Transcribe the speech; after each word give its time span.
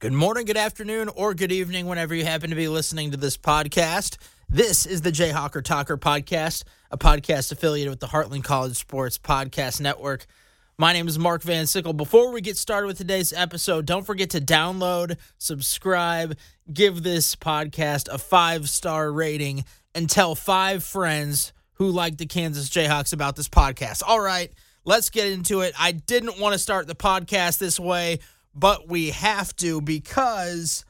Good 0.00 0.14
morning, 0.14 0.46
good 0.46 0.56
afternoon, 0.56 1.10
or 1.10 1.34
good 1.34 1.52
evening, 1.52 1.84
whenever 1.84 2.14
you 2.14 2.24
happen 2.24 2.48
to 2.48 2.56
be 2.56 2.68
listening 2.68 3.10
to 3.10 3.18
this 3.18 3.36
podcast. 3.36 4.16
This 4.48 4.86
is 4.86 5.02
the 5.02 5.12
Jayhawker 5.12 5.62
Talker 5.62 5.98
podcast, 5.98 6.64
a 6.90 6.96
podcast 6.96 7.52
affiliated 7.52 7.90
with 7.90 8.00
the 8.00 8.06
Heartland 8.06 8.42
College 8.42 8.76
Sports 8.76 9.18
Podcast 9.18 9.78
Network. 9.78 10.24
My 10.78 10.94
name 10.94 11.06
is 11.06 11.18
Mark 11.18 11.42
Van 11.42 11.66
Sickle. 11.66 11.92
Before 11.92 12.32
we 12.32 12.40
get 12.40 12.56
started 12.56 12.86
with 12.86 12.96
today's 12.96 13.34
episode, 13.34 13.84
don't 13.84 14.06
forget 14.06 14.30
to 14.30 14.40
download, 14.40 15.18
subscribe, 15.36 16.34
give 16.72 17.02
this 17.02 17.36
podcast 17.36 18.08
a 18.08 18.16
five 18.16 18.70
star 18.70 19.12
rating, 19.12 19.66
and 19.94 20.08
tell 20.08 20.34
five 20.34 20.82
friends 20.82 21.52
who 21.74 21.90
like 21.90 22.16
the 22.16 22.24
Kansas 22.24 22.70
Jayhawks 22.70 23.12
about 23.12 23.36
this 23.36 23.50
podcast. 23.50 24.02
All 24.06 24.20
right, 24.20 24.50
let's 24.86 25.10
get 25.10 25.26
into 25.26 25.60
it. 25.60 25.74
I 25.78 25.92
didn't 25.92 26.40
want 26.40 26.54
to 26.54 26.58
start 26.58 26.86
the 26.86 26.94
podcast 26.94 27.58
this 27.58 27.78
way 27.78 28.20
but 28.54 28.88
we 28.88 29.10
have 29.10 29.54
to 29.56 29.80
because 29.80 30.84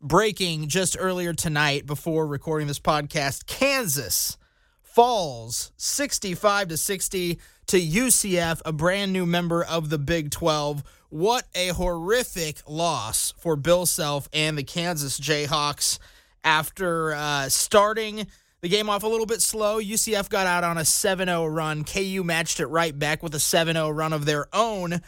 breaking 0.00 0.68
just 0.68 0.96
earlier 0.98 1.32
tonight 1.32 1.86
before 1.86 2.26
recording 2.26 2.68
this 2.68 2.80
podcast, 2.80 3.46
Kansas 3.46 4.36
falls 4.82 5.72
65 5.76 6.68
to 6.68 6.76
60 6.76 7.38
to 7.66 7.80
UCF, 7.80 8.60
a 8.64 8.72
brand 8.72 9.12
new 9.12 9.24
member 9.24 9.64
of 9.64 9.88
the 9.88 9.98
Big 9.98 10.30
12. 10.30 10.82
What 11.08 11.46
a 11.54 11.68
horrific 11.68 12.58
loss 12.68 13.32
for 13.38 13.56
Bill 13.56 13.86
Self 13.86 14.28
and 14.32 14.58
the 14.58 14.62
Kansas 14.62 15.18
Jayhawks 15.18 15.98
after 16.44 17.14
uh, 17.14 17.48
starting 17.48 18.26
the 18.60 18.68
game 18.68 18.88
off 18.88 19.02
a 19.02 19.08
little 19.08 19.26
bit 19.26 19.42
slow. 19.42 19.80
UCF 19.80 20.28
got 20.28 20.46
out 20.46 20.64
on 20.64 20.78
a 20.78 20.84
7 20.84 21.28
0 21.28 21.46
run. 21.46 21.84
KU 21.84 22.22
matched 22.24 22.60
it 22.60 22.66
right 22.66 22.96
back 22.96 23.22
with 23.22 23.34
a 23.34 23.40
7 23.40 23.74
0 23.74 23.90
run 23.90 24.12
of 24.12 24.24
their 24.24 24.46
own. 24.52 25.00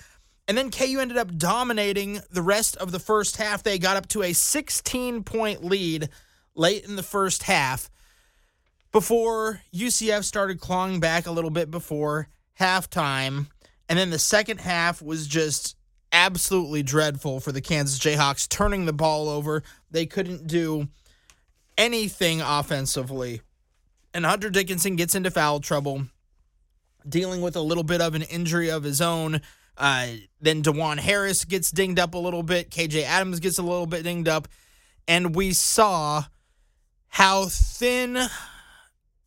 And 0.47 0.59
then 0.59 0.71
KU 0.71 0.99
ended 1.01 1.17
up 1.17 1.37
dominating 1.37 2.21
the 2.31 2.43
rest 2.43 2.77
of 2.77 2.93
the 2.93 2.99
first 2.99 3.37
half. 3.37 3.63
They 3.63 3.79
got 3.79 3.97
up 3.97 4.09
to 4.09 4.23
a 4.23 4.33
16 4.33 5.25
point 5.25 5.65
lead 5.65 6.11
late 6.55 6.85
in 6.85 6.97
the 6.97 7.03
first 7.03 7.45
half 7.45 7.91
before 8.93 9.61
UCF 9.75 10.23
started 10.23 10.61
clawing 10.61 11.01
back 11.01 11.27
a 11.27 11.33
little 11.33 11.51
bit 11.51 11.71
before 11.71 12.29
halftime. 12.61 13.47
And 13.89 13.99
then 13.99 14.11
the 14.11 14.19
second 14.19 14.61
half 14.61 15.03
was 15.03 15.27
just 15.27 15.77
absolutely 16.13 16.83
dreadful 16.83 17.41
for 17.41 17.51
the 17.51 17.61
Kansas 17.61 17.99
Jayhawks, 17.99 18.49
turning 18.49 18.87
the 18.87 18.93
ball 18.93 19.29
over. 19.29 19.63
They 19.91 20.07
couldn't 20.07 20.47
do 20.47 20.89
anything 21.77 22.41
offensively. 22.41 23.41
And 24.15 24.25
Hunter 24.25 24.49
Dickinson 24.49 24.95
gets 24.95 25.17
into 25.17 25.31
foul 25.31 25.59
trouble, 25.59 26.05
dealing 27.07 27.41
with 27.41 27.57
a 27.57 27.61
little 27.61 27.83
bit 27.83 28.01
of 28.01 28.15
an 28.15 28.23
injury 28.23 28.71
of 28.71 28.85
his 28.85 29.01
own. 29.01 29.41
Uh, 29.77 30.09
then 30.41 30.63
Dajuan 30.63 30.99
Harris 30.99 31.45
gets 31.45 31.71
dinged 31.71 31.99
up 31.99 32.15
a 32.15 32.19
little 32.19 32.43
bit. 32.43 32.71
KJ 32.71 33.03
Adams 33.03 33.41
gets 33.41 33.59
a 33.59 33.63
little 33.63 33.87
bit 33.87 34.05
dinged 34.05 34.29
up. 34.29 34.49
And 35.07 35.35
we 35.35 35.53
saw 35.53 36.25
how 37.09 37.47
thin 37.47 38.19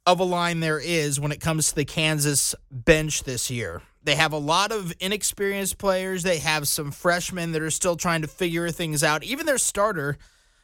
of 0.06 0.20
a 0.20 0.24
line 0.24 0.62
there 0.62 0.80
is 0.80 1.20
when 1.20 1.32
it 1.32 1.42
comes 1.42 1.70
to 1.70 1.76
the 1.76 1.86
Kansas 1.86 2.56
bench 2.72 3.24
this 3.24 3.52
year. 3.52 3.82
They 4.04 4.16
have 4.16 4.32
a 4.32 4.38
lot 4.38 4.72
of 4.72 4.94
inexperienced 5.02 5.78
players. 5.78 6.24
They 6.24 6.38
have 6.38 6.66
some 6.68 6.92
freshmen 6.92 7.52
that 7.52 7.62
are 7.62 7.70
still 7.70 7.98
trying 7.98 8.22
to 8.22 8.28
figure 8.28 8.72
things 8.72 9.04
out. 9.04 9.24
Even 9.26 9.46
their 9.46 9.58
starter, 9.58 10.18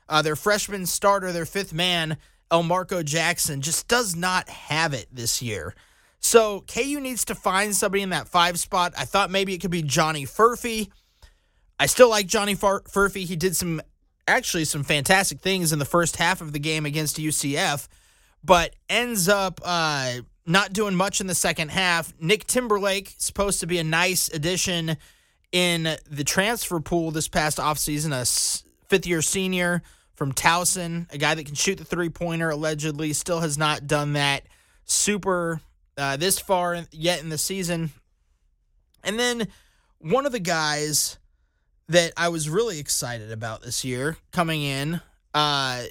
uh, 0.07 0.21
their 0.21 0.37
freshman 0.37 0.85
starter, 0.85 1.33
their 1.33 1.45
fifth 1.45 1.73
man, 1.73 2.15
Elmarko 2.49 3.03
Jackson, 3.03 3.59
just 3.59 3.89
does 3.89 4.15
not 4.15 4.47
have 4.47 4.93
it 4.93 5.07
this 5.11 5.41
year. 5.41 5.75
So 6.23 6.61
KU 6.61 7.01
needs 7.01 7.25
to 7.25 7.35
find 7.35 7.75
somebody 7.75 8.01
in 8.01 8.09
that 8.09 8.29
five 8.29 8.57
spot. 8.57 8.93
I 8.97 9.03
thought 9.03 9.29
maybe 9.29 9.53
it 9.53 9.59
could 9.59 9.71
be 9.71 9.83
Johnny 9.83 10.25
Furphy. 10.25 10.89
I 11.77 11.85
still 11.85 12.09
like 12.09 12.27
Johnny 12.27 12.55
Fur- 12.55 12.81
Furphy. 12.83 13.25
He 13.25 13.35
did 13.35 13.55
some 13.57 13.81
actually 14.25 14.63
some 14.63 14.83
fantastic 14.83 15.41
things 15.41 15.73
in 15.73 15.79
the 15.79 15.85
first 15.85 16.15
half 16.15 16.39
of 16.39 16.53
the 16.53 16.59
game 16.59 16.85
against 16.85 17.17
UCF, 17.17 17.89
but 18.41 18.73
ends 18.89 19.27
up 19.27 19.59
uh, 19.65 20.13
not 20.45 20.71
doing 20.71 20.95
much 20.95 21.19
in 21.19 21.27
the 21.27 21.35
second 21.35 21.71
half. 21.71 22.13
Nick 22.21 22.47
Timberlake 22.47 23.13
supposed 23.17 23.59
to 23.59 23.67
be 23.67 23.77
a 23.79 23.83
nice 23.83 24.29
addition 24.29 24.95
in 25.51 25.97
the 26.09 26.23
transfer 26.23 26.79
pool 26.79 27.11
this 27.11 27.27
past 27.27 27.57
offseason, 27.57 28.13
a 28.13 28.25
fifth 28.87 29.05
year 29.05 29.21
senior 29.21 29.83
from 30.15 30.31
Towson, 30.31 31.11
a 31.13 31.17
guy 31.17 31.35
that 31.35 31.45
can 31.45 31.55
shoot 31.55 31.77
the 31.77 31.85
three 31.85 32.09
pointer 32.09 32.49
allegedly, 32.49 33.11
still 33.11 33.41
has 33.41 33.57
not 33.57 33.87
done 33.87 34.13
that 34.13 34.43
super 34.85 35.59
uh, 35.97 36.17
this 36.17 36.39
far 36.39 36.85
yet 36.91 37.21
in 37.21 37.29
the 37.29 37.37
season. 37.37 37.91
And 39.03 39.19
then 39.19 39.47
one 39.99 40.25
of 40.25 40.31
the 40.31 40.39
guys 40.39 41.17
that 41.89 42.13
I 42.17 42.29
was 42.29 42.49
really 42.49 42.79
excited 42.79 43.31
about 43.31 43.61
this 43.61 43.83
year 43.83 44.17
coming 44.31 44.63
in, 44.63 45.01
uh, 45.33 45.83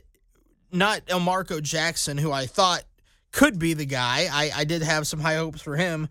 not 0.70 1.04
Elmarko 1.06 1.62
Jackson, 1.62 2.18
who 2.18 2.32
I 2.32 2.46
thought 2.46 2.84
could 3.30 3.58
be 3.58 3.74
the 3.74 3.86
guy. 3.86 4.28
I, 4.30 4.50
I 4.54 4.64
did 4.64 4.82
have 4.82 5.06
some 5.06 5.20
high 5.20 5.36
hopes 5.36 5.60
for 5.60 5.76
him. 5.76 6.08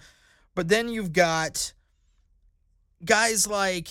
But 0.55 0.67
then 0.67 0.89
you've 0.89 1.13
got 1.13 1.73
guys 3.03 3.47
like 3.47 3.87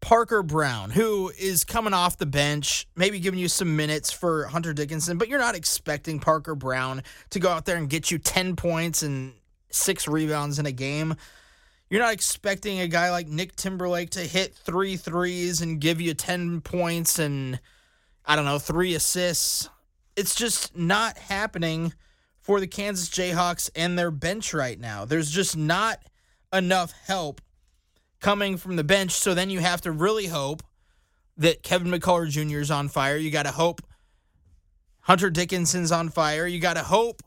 Parker 0.00 0.42
Brown, 0.42 0.90
who 0.90 1.30
is 1.38 1.64
coming 1.64 1.92
off 1.92 2.16
the 2.16 2.26
bench, 2.26 2.86
maybe 2.96 3.20
giving 3.20 3.38
you 3.38 3.48
some 3.48 3.76
minutes 3.76 4.10
for 4.10 4.46
Hunter 4.46 4.72
Dickinson, 4.72 5.18
but 5.18 5.28
you're 5.28 5.38
not 5.38 5.54
expecting 5.54 6.20
Parker 6.20 6.54
Brown 6.54 7.02
to 7.30 7.38
go 7.38 7.50
out 7.50 7.66
there 7.66 7.76
and 7.76 7.88
get 7.88 8.10
you 8.10 8.18
10 8.18 8.56
points 8.56 9.02
and 9.02 9.34
six 9.70 10.08
rebounds 10.08 10.58
in 10.58 10.66
a 10.66 10.72
game. 10.72 11.14
You're 11.90 12.00
not 12.00 12.14
expecting 12.14 12.80
a 12.80 12.88
guy 12.88 13.10
like 13.10 13.26
Nick 13.26 13.56
Timberlake 13.56 14.10
to 14.10 14.20
hit 14.20 14.54
three 14.54 14.96
threes 14.96 15.60
and 15.60 15.80
give 15.80 16.00
you 16.00 16.14
10 16.14 16.60
points 16.60 17.18
and, 17.18 17.60
I 18.24 18.36
don't 18.36 18.44
know, 18.44 18.58
three 18.58 18.94
assists. 18.94 19.68
It's 20.16 20.34
just 20.34 20.76
not 20.76 21.18
happening 21.18 21.92
for 22.40 22.60
the 22.60 22.66
Kansas 22.66 23.10
Jayhawks 23.10 23.70
and 23.74 23.98
their 23.98 24.10
bench 24.10 24.54
right 24.54 24.78
now. 24.78 25.04
There's 25.04 25.30
just 25.30 25.56
not 25.56 26.00
enough 26.52 26.92
help 27.06 27.40
coming 28.20 28.56
from 28.56 28.76
the 28.76 28.84
bench. 28.84 29.12
So 29.12 29.34
then 29.34 29.50
you 29.50 29.60
have 29.60 29.80
to 29.82 29.92
really 29.92 30.26
hope 30.26 30.62
that 31.36 31.62
Kevin 31.62 31.88
McCullar 31.88 32.28
Jr. 32.28 32.58
is 32.58 32.70
on 32.70 32.88
fire. 32.88 33.16
You 33.16 33.30
got 33.30 33.44
to 33.44 33.52
hope 33.52 33.80
Hunter 35.00 35.30
Dickinson's 35.30 35.90
on 35.90 36.10
fire. 36.10 36.46
You 36.46 36.60
got 36.60 36.74
to 36.74 36.82
hope 36.82 37.22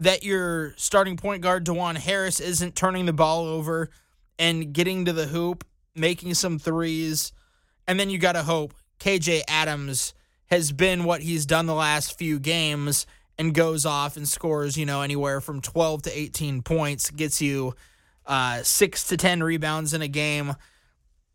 that 0.00 0.22
your 0.22 0.74
starting 0.76 1.16
point 1.16 1.42
guard, 1.42 1.64
Dajuan 1.66 1.96
Harris, 1.96 2.40
isn't 2.40 2.74
turning 2.74 3.06
the 3.06 3.12
ball 3.12 3.46
over 3.46 3.90
and 4.38 4.72
getting 4.72 5.04
to 5.04 5.12
the 5.12 5.26
hoop, 5.26 5.64
making 5.94 6.34
some 6.34 6.58
threes. 6.58 7.32
And 7.86 7.98
then 7.98 8.10
you 8.10 8.18
got 8.18 8.32
to 8.32 8.42
hope 8.42 8.74
KJ 9.00 9.42
Adams 9.48 10.14
has 10.46 10.72
been 10.72 11.04
what 11.04 11.20
he's 11.20 11.44
done 11.44 11.66
the 11.66 11.74
last 11.74 12.16
few 12.16 12.38
games 12.38 13.06
and 13.36 13.54
goes 13.54 13.84
off 13.84 14.16
and 14.16 14.26
scores, 14.26 14.76
you 14.76 14.86
know, 14.86 15.02
anywhere 15.02 15.40
from 15.40 15.60
12 15.60 16.02
to 16.02 16.18
18 16.18 16.62
points, 16.62 17.10
gets 17.10 17.42
you 17.42 17.74
uh, 18.28 18.62
six 18.62 19.04
to 19.04 19.16
10 19.16 19.42
rebounds 19.42 19.94
in 19.94 20.02
a 20.02 20.08
game. 20.08 20.54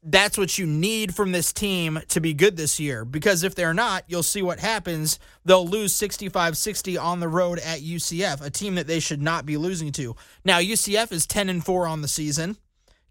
That's 0.05 0.37
what 0.37 0.57
you 0.57 0.65
need 0.65 1.15
from 1.15 1.31
this 1.31 1.51
team 1.51 1.99
to 2.09 2.21
be 2.21 2.33
good 2.33 2.55
this 2.55 2.79
year. 2.79 3.03
Because 3.03 3.43
if 3.43 3.55
they're 3.55 3.73
not, 3.73 4.03
you'll 4.07 4.21
see 4.21 4.41
what 4.41 4.59
happens. 4.59 5.17
They'll 5.43 5.67
lose 5.67 5.93
65 5.93 6.55
60 6.57 6.97
on 6.97 7.19
the 7.19 7.27
road 7.27 7.59
at 7.59 7.79
UCF, 7.79 8.41
a 8.41 8.49
team 8.49 8.75
that 8.75 8.85
they 8.85 8.99
should 8.99 9.21
not 9.21 9.45
be 9.45 9.57
losing 9.57 9.91
to. 9.93 10.15
Now, 10.45 10.59
UCF 10.59 11.11
is 11.11 11.25
10 11.25 11.49
and 11.49 11.65
4 11.65 11.87
on 11.87 12.01
the 12.01 12.07
season, 12.07 12.57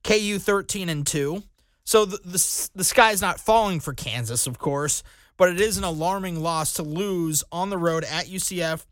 KU 0.04 0.38
13 0.38 0.88
and 0.88 1.06
2. 1.06 1.42
So 1.84 2.04
the, 2.04 2.18
the, 2.18 2.70
the 2.74 2.84
sky's 2.84 3.20
not 3.20 3.40
falling 3.40 3.80
for 3.80 3.92
Kansas, 3.92 4.46
of 4.46 4.58
course, 4.58 5.02
but 5.36 5.48
it 5.48 5.60
is 5.60 5.78
an 5.78 5.84
alarming 5.84 6.40
loss 6.40 6.74
to 6.74 6.82
lose 6.82 7.42
on 7.50 7.70
the 7.70 7.78
road 7.78 8.04
at 8.04 8.26
UCF 8.26 8.84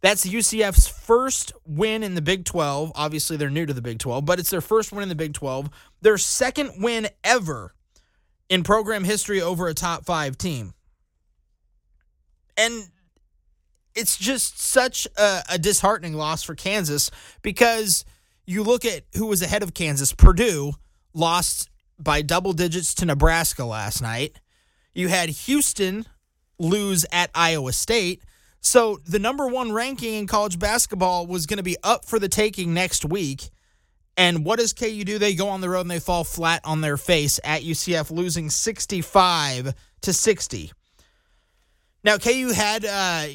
that's 0.00 0.26
UCF's 0.26 0.88
first 0.88 1.52
win 1.66 2.02
in 2.02 2.14
the 2.14 2.22
Big 2.22 2.44
12. 2.44 2.92
Obviously, 2.94 3.36
they're 3.36 3.50
new 3.50 3.66
to 3.66 3.74
the 3.74 3.82
Big 3.82 3.98
12, 3.98 4.24
but 4.24 4.38
it's 4.38 4.50
their 4.50 4.60
first 4.60 4.92
win 4.92 5.02
in 5.02 5.08
the 5.08 5.14
Big 5.14 5.34
12. 5.34 5.68
Their 6.00 6.18
second 6.18 6.82
win 6.82 7.08
ever 7.22 7.74
in 8.48 8.62
program 8.62 9.04
history 9.04 9.40
over 9.40 9.68
a 9.68 9.74
top 9.74 10.04
five 10.04 10.38
team. 10.38 10.74
And 12.56 12.88
it's 13.94 14.16
just 14.16 14.58
such 14.58 15.06
a, 15.16 15.42
a 15.50 15.58
disheartening 15.58 16.14
loss 16.14 16.42
for 16.42 16.54
Kansas 16.54 17.10
because 17.42 18.04
you 18.46 18.62
look 18.62 18.84
at 18.84 19.04
who 19.16 19.26
was 19.26 19.42
ahead 19.42 19.62
of 19.62 19.74
Kansas. 19.74 20.12
Purdue 20.12 20.72
lost 21.14 21.68
by 21.98 22.22
double 22.22 22.52
digits 22.52 22.94
to 22.94 23.04
Nebraska 23.04 23.64
last 23.64 24.00
night. 24.00 24.40
You 24.94 25.08
had 25.08 25.28
Houston 25.28 26.06
lose 26.58 27.04
at 27.12 27.30
Iowa 27.34 27.72
State. 27.72 28.22
So 28.60 29.00
the 29.06 29.18
number 29.18 29.46
one 29.46 29.72
ranking 29.72 30.14
in 30.14 30.26
college 30.26 30.58
basketball 30.58 31.26
was 31.26 31.46
going 31.46 31.56
to 31.56 31.62
be 31.62 31.76
up 31.82 32.04
for 32.04 32.18
the 32.18 32.28
taking 32.28 32.74
next 32.74 33.04
week. 33.04 33.50
And 34.16 34.44
what 34.44 34.58
does 34.58 34.72
KU 34.72 35.02
do? 35.04 35.18
They 35.18 35.34
go 35.34 35.48
on 35.48 35.60
the 35.60 35.70
road 35.70 35.82
and 35.82 35.90
they 35.90 35.98
fall 35.98 36.24
flat 36.24 36.60
on 36.64 36.82
their 36.82 36.98
face 36.98 37.40
at 37.42 37.62
UCF, 37.62 38.10
losing 38.10 38.50
65 38.50 39.74
to 40.02 40.12
60. 40.12 40.72
Now, 42.04 42.18
KU 42.18 42.52
had 42.54 42.84
uh, 42.84 43.26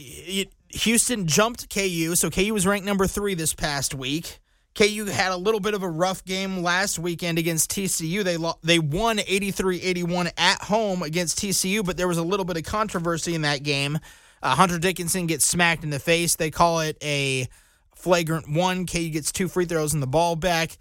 Houston 0.69 1.27
jumped 1.27 1.73
KU, 1.73 2.15
so 2.15 2.29
KU 2.29 2.53
was 2.53 2.67
ranked 2.67 2.85
number 2.85 3.07
three 3.07 3.33
this 3.33 3.53
past 3.53 3.93
week. 3.93 4.39
KU 4.75 5.05
had 5.05 5.31
a 5.31 5.37
little 5.37 5.61
bit 5.61 5.73
of 5.73 5.83
a 5.83 5.89
rough 5.89 6.25
game 6.25 6.61
last 6.61 6.99
weekend 6.99 7.39
against 7.39 7.71
TCU. 7.71 8.23
They 8.23 8.35
lo- 8.35 8.59
they 8.61 8.77
won 8.77 9.19
83-81 9.19 10.31
at 10.37 10.61
home 10.63 11.01
against 11.01 11.39
TCU, 11.39 11.85
but 11.85 11.95
there 11.95 12.09
was 12.09 12.17
a 12.17 12.23
little 12.23 12.45
bit 12.45 12.57
of 12.57 12.63
controversy 12.63 13.35
in 13.35 13.43
that 13.43 13.63
game. 13.63 13.99
Uh, 14.45 14.53
Hunter 14.53 14.77
Dickinson 14.77 15.25
gets 15.25 15.43
smacked 15.43 15.83
in 15.83 15.89
the 15.89 15.97
face. 15.97 16.35
They 16.35 16.51
call 16.51 16.81
it 16.81 16.97
a 17.01 17.47
flagrant 17.95 18.47
one. 18.47 18.85
KU 18.85 19.09
gets 19.09 19.31
two 19.31 19.47
free 19.47 19.65
throws 19.65 19.95
and 19.95 20.03
the 20.03 20.07
ball 20.07 20.35
back. 20.35 20.77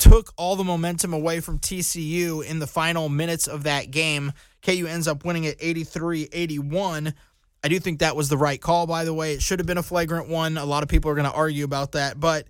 Took 0.00 0.32
all 0.36 0.56
the 0.56 0.64
momentum 0.64 1.12
away 1.12 1.38
from 1.38 1.60
TCU 1.60 2.44
in 2.44 2.58
the 2.58 2.66
final 2.66 3.08
minutes 3.08 3.46
of 3.46 3.62
that 3.62 3.92
game. 3.92 4.32
KU 4.62 4.88
ends 4.88 5.06
up 5.06 5.24
winning 5.24 5.44
it 5.44 5.58
83 5.60 6.28
81. 6.32 7.14
I 7.62 7.68
do 7.68 7.78
think 7.78 8.00
that 8.00 8.16
was 8.16 8.28
the 8.28 8.36
right 8.36 8.60
call, 8.60 8.88
by 8.88 9.04
the 9.04 9.14
way. 9.14 9.34
It 9.34 9.42
should 9.42 9.60
have 9.60 9.66
been 9.66 9.78
a 9.78 9.84
flagrant 9.84 10.28
one. 10.28 10.58
A 10.58 10.64
lot 10.64 10.82
of 10.82 10.88
people 10.88 11.08
are 11.08 11.14
going 11.14 11.30
to 11.30 11.36
argue 11.36 11.64
about 11.64 11.92
that. 11.92 12.18
But 12.18 12.48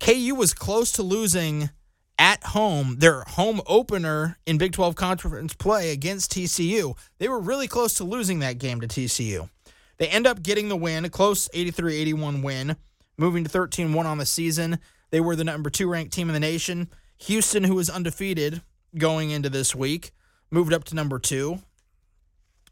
KU 0.00 0.34
was 0.34 0.54
close 0.54 0.90
to 0.92 1.04
losing 1.04 1.70
at 2.18 2.42
home, 2.44 2.96
their 2.98 3.22
home 3.22 3.60
opener 3.66 4.38
in 4.46 4.58
Big 4.58 4.72
12 4.72 4.94
conference 4.94 5.54
play 5.54 5.90
against 5.90 6.32
TCU. 6.32 6.96
They 7.18 7.28
were 7.28 7.40
really 7.40 7.68
close 7.68 7.94
to 7.94 8.04
losing 8.04 8.38
that 8.40 8.58
game 8.58 8.80
to 8.80 8.88
TCU. 8.88 9.50
They 9.98 10.08
end 10.08 10.26
up 10.26 10.42
getting 10.42 10.68
the 10.68 10.76
win, 10.76 11.04
a 11.04 11.10
close 11.10 11.48
83 11.52 11.96
81 11.96 12.42
win, 12.42 12.76
moving 13.16 13.44
to 13.44 13.50
13 13.50 13.92
1 13.92 14.06
on 14.06 14.18
the 14.18 14.26
season. 14.26 14.78
They 15.10 15.20
were 15.20 15.36
the 15.36 15.44
number 15.44 15.70
two 15.70 15.88
ranked 15.88 16.12
team 16.12 16.28
in 16.28 16.34
the 16.34 16.40
nation. 16.40 16.88
Houston, 17.18 17.64
who 17.64 17.74
was 17.74 17.88
undefeated 17.88 18.62
going 18.96 19.30
into 19.30 19.48
this 19.48 19.74
week, 19.74 20.10
moved 20.50 20.72
up 20.72 20.84
to 20.84 20.94
number 20.94 21.18
two. 21.18 21.60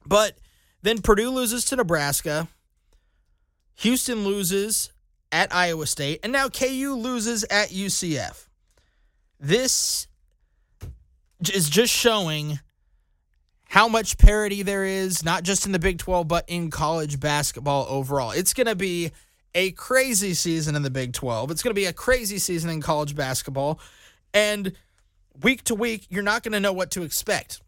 But 0.06 0.38
then 0.82 1.00
Purdue 1.00 1.30
loses 1.30 1.64
to 1.66 1.76
Nebraska. 1.76 2.48
Houston 3.76 4.24
loses 4.24 4.90
at 5.32 5.54
Iowa 5.54 5.86
State. 5.86 6.20
And 6.22 6.32
now 6.32 6.48
KU 6.48 6.94
loses 6.94 7.44
at 7.44 7.70
UCF. 7.70 8.46
This 9.44 10.08
is 11.52 11.68
just 11.68 11.92
showing 11.92 12.60
how 13.68 13.88
much 13.88 14.16
parity 14.16 14.62
there 14.62 14.86
is, 14.86 15.22
not 15.22 15.42
just 15.42 15.66
in 15.66 15.72
the 15.72 15.78
Big 15.78 15.98
12, 15.98 16.26
but 16.26 16.44
in 16.48 16.70
college 16.70 17.20
basketball 17.20 17.84
overall. 17.90 18.30
It's 18.30 18.54
going 18.54 18.68
to 18.68 18.74
be 18.74 19.10
a 19.54 19.72
crazy 19.72 20.32
season 20.32 20.76
in 20.76 20.82
the 20.82 20.88
Big 20.88 21.12
12. 21.12 21.50
It's 21.50 21.62
going 21.62 21.72
to 21.72 21.78
be 21.78 21.84
a 21.84 21.92
crazy 21.92 22.38
season 22.38 22.70
in 22.70 22.80
college 22.80 23.14
basketball. 23.14 23.80
And 24.32 24.72
week 25.42 25.62
to 25.64 25.74
week, 25.74 26.06
you're 26.08 26.22
not 26.22 26.42
going 26.42 26.52
to 26.52 26.60
know 26.60 26.72
what 26.72 26.90
to 26.92 27.02
expect. 27.02 27.60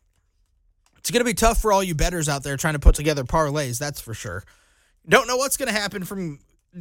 It's 0.96 1.10
going 1.10 1.20
to 1.20 1.26
be 1.26 1.34
tough 1.34 1.60
for 1.60 1.74
all 1.74 1.82
you 1.82 1.94
bettors 1.94 2.26
out 2.26 2.42
there 2.42 2.56
trying 2.56 2.72
to 2.72 2.80
put 2.80 2.94
together 2.94 3.22
parlays, 3.22 3.78
that's 3.78 4.00
for 4.00 4.14
sure. 4.14 4.44
Don't 5.06 5.28
know 5.28 5.36
what's 5.36 5.58
going 5.58 5.70
to 5.70 5.78
happen 5.78 6.04
from 6.04 6.38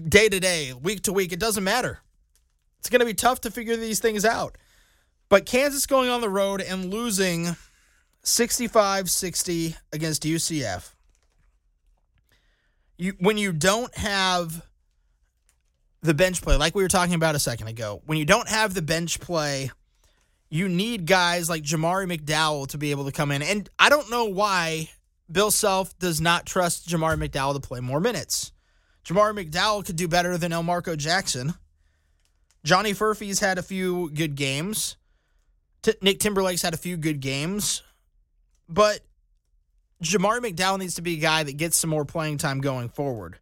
day 0.08 0.30
to 0.30 0.40
day, 0.40 0.72
week 0.72 1.02
to 1.02 1.12
week. 1.12 1.34
It 1.34 1.40
doesn't 1.40 1.66
matter. 1.66 2.00
It's 2.80 2.90
going 2.90 3.02
to 3.02 3.06
be 3.06 3.14
tough 3.14 3.42
to 3.42 3.52
figure 3.52 3.76
these 3.76 4.00
things 4.00 4.24
out. 4.24 4.58
But 5.30 5.46
Kansas 5.46 5.86
going 5.86 6.10
on 6.10 6.22
the 6.22 6.30
road 6.30 6.62
and 6.62 6.92
losing 6.92 7.56
65 8.24 9.10
60 9.10 9.76
against 9.94 10.24
UCF. 10.24 10.92
You, 12.98 13.14
when 13.20 13.38
you 13.38 13.52
don't 13.52 13.96
have 13.98 14.66
the 16.02 16.14
bench 16.14 16.42
play, 16.42 16.56
like 16.56 16.76
we 16.76 16.84
were 16.84 16.90
talking 16.90 17.16
about 17.16 17.36
a 17.36 17.40
second 17.40 17.68
ago, 17.68 18.02
when 18.06 18.18
you 18.18 18.26
don't 18.26 18.48
have 18.48 18.74
the 18.74 18.82
bench 18.82 19.20
play, 19.20 19.72
you 20.50 20.70
need 20.70 21.06
guys 21.06 21.50
like 21.50 21.64
Jamari 21.64 22.10
McDowell 22.12 22.68
to 22.68 22.78
be 22.78 22.92
able 22.92 23.06
to 23.06 23.12
come 23.12 23.32
in. 23.32 23.42
And 23.42 23.70
I 23.78 23.90
don't 23.90 24.10
know 24.10 24.26
why 24.26 24.90
Bill 25.32 25.52
Self 25.52 25.98
does 26.00 26.22
not 26.22 26.46
trust 26.46 26.88
Jamari 26.88 27.18
McDowell 27.18 27.56
to 27.56 27.60
play 27.60 27.80
more 27.80 28.00
minutes. 28.00 28.52
Jamari 29.04 29.46
McDowell 29.46 29.86
could 29.86 29.96
do 29.96 30.08
better 30.08 30.38
than 30.38 30.52
Elmarko 30.52 30.98
Jackson. 30.98 31.56
Johnny 32.64 32.94
Furphy's 32.94 33.40
had 33.40 33.58
a 33.58 33.64
few 33.64 34.10
good 34.12 34.36
games. 34.36 34.98
T- 35.86 35.94
Nick 36.02 36.18
Timberlake's 36.20 36.64
had 36.64 36.74
a 36.74 36.78
few 36.78 36.98
good 36.98 37.20
games. 37.20 37.84
But 38.68 39.02
Jamari 40.04 40.40
McDowell 40.40 40.80
needs 40.80 40.96
to 40.96 41.04
be 41.04 41.14
a 41.14 41.20
guy 41.20 41.44
that 41.44 41.58
gets 41.58 41.78
some 41.78 41.92
more 41.92 42.06
playing 42.06 42.40
time 42.40 42.60
going 42.60 42.90
forward. 42.90 43.38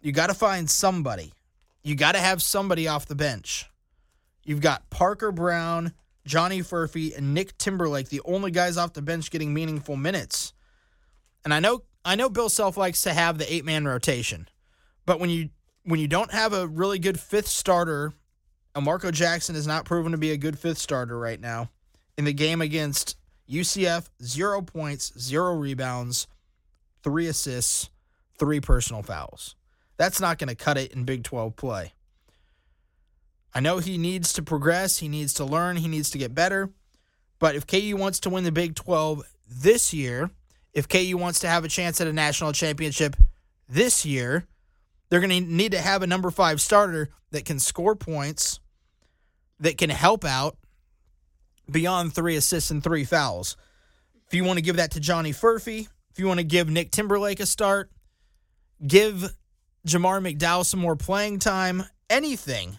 You 0.00 0.10
got 0.12 0.28
to 0.28 0.34
find 0.34 0.70
somebody. 0.70 1.34
You 1.82 1.96
got 1.96 2.12
to 2.12 2.18
have 2.18 2.40
somebody 2.40 2.88
off 2.88 3.04
the 3.04 3.14
bench. 3.14 3.66
You've 4.42 4.62
got 4.62 4.88
Parker 4.88 5.32
Brown, 5.32 5.92
Johnny 6.24 6.60
Furphy, 6.60 7.14
and 7.14 7.34
Nick 7.34 7.58
Timberlake, 7.58 8.08
the 8.08 8.22
only 8.24 8.50
guys 8.50 8.78
off 8.78 8.94
the 8.94 9.02
bench 9.02 9.30
getting 9.30 9.52
meaningful 9.52 9.96
minutes. 9.96 10.54
And 11.44 11.52
I 11.52 11.60
know 11.60 11.82
I 12.06 12.14
know 12.14 12.30
Bill 12.30 12.48
Self 12.48 12.78
likes 12.78 13.02
to 13.02 13.12
have 13.12 13.36
the 13.36 13.52
eight 13.52 13.66
man 13.66 13.86
rotation, 13.86 14.48
but 15.04 15.20
when 15.20 15.28
you 15.28 15.50
when 15.84 16.00
you 16.00 16.08
don't 16.08 16.32
have 16.32 16.54
a 16.54 16.66
really 16.66 16.98
good 16.98 17.20
fifth 17.20 17.48
starter, 17.48 18.14
Marco 18.78 19.10
Jackson 19.10 19.56
is 19.56 19.66
not 19.66 19.84
proven 19.84 20.12
to 20.12 20.18
be 20.18 20.30
a 20.30 20.36
good 20.36 20.58
fifth 20.58 20.78
starter 20.78 21.18
right 21.18 21.40
now. 21.40 21.70
In 22.16 22.24
the 22.24 22.32
game 22.32 22.60
against 22.60 23.16
UCF, 23.48 24.08
zero 24.22 24.62
points, 24.62 25.12
zero 25.18 25.54
rebounds, 25.54 26.28
three 27.02 27.26
assists, 27.26 27.90
three 28.38 28.60
personal 28.60 29.02
fouls. 29.02 29.56
That's 29.96 30.20
not 30.20 30.38
going 30.38 30.48
to 30.48 30.54
cut 30.54 30.78
it 30.78 30.92
in 30.92 31.04
Big 31.04 31.24
12 31.24 31.56
play. 31.56 31.92
I 33.52 33.60
know 33.60 33.78
he 33.78 33.98
needs 33.98 34.32
to 34.34 34.42
progress, 34.42 34.98
he 34.98 35.08
needs 35.08 35.34
to 35.34 35.44
learn, 35.44 35.76
he 35.76 35.88
needs 35.88 36.10
to 36.10 36.18
get 36.18 36.34
better. 36.34 36.70
But 37.40 37.56
if 37.56 37.66
KU 37.66 37.96
wants 37.96 38.20
to 38.20 38.30
win 38.30 38.44
the 38.44 38.52
Big 38.52 38.76
12 38.76 39.22
this 39.48 39.92
year, 39.92 40.30
if 40.72 40.88
KU 40.88 41.16
wants 41.16 41.40
to 41.40 41.48
have 41.48 41.64
a 41.64 41.68
chance 41.68 42.00
at 42.00 42.06
a 42.06 42.12
national 42.12 42.52
championship 42.52 43.16
this 43.68 44.06
year, 44.06 44.46
they're 45.08 45.20
going 45.20 45.44
to 45.44 45.52
need 45.52 45.72
to 45.72 45.80
have 45.80 46.02
a 46.02 46.06
number 46.06 46.30
five 46.30 46.60
starter 46.60 47.08
that 47.32 47.44
can 47.44 47.58
score 47.58 47.96
points, 47.96 48.59
that 49.60 49.78
can 49.78 49.90
help 49.90 50.24
out 50.24 50.56
beyond 51.70 52.14
three 52.14 52.36
assists 52.36 52.70
and 52.70 52.82
three 52.82 53.04
fouls. 53.04 53.56
If 54.26 54.34
you 54.34 54.44
want 54.44 54.58
to 54.58 54.62
give 54.62 54.76
that 54.76 54.92
to 54.92 55.00
Johnny 55.00 55.32
Furphy, 55.32 55.88
if 56.10 56.18
you 56.18 56.26
want 56.26 56.38
to 56.38 56.44
give 56.44 56.68
Nick 56.68 56.90
Timberlake 56.90 57.40
a 57.40 57.46
start, 57.46 57.90
give 58.84 59.34
Jamari 59.86 60.36
McDowell 60.36 60.64
some 60.64 60.80
more 60.80 60.96
playing 60.96 61.38
time, 61.38 61.84
anything 62.08 62.78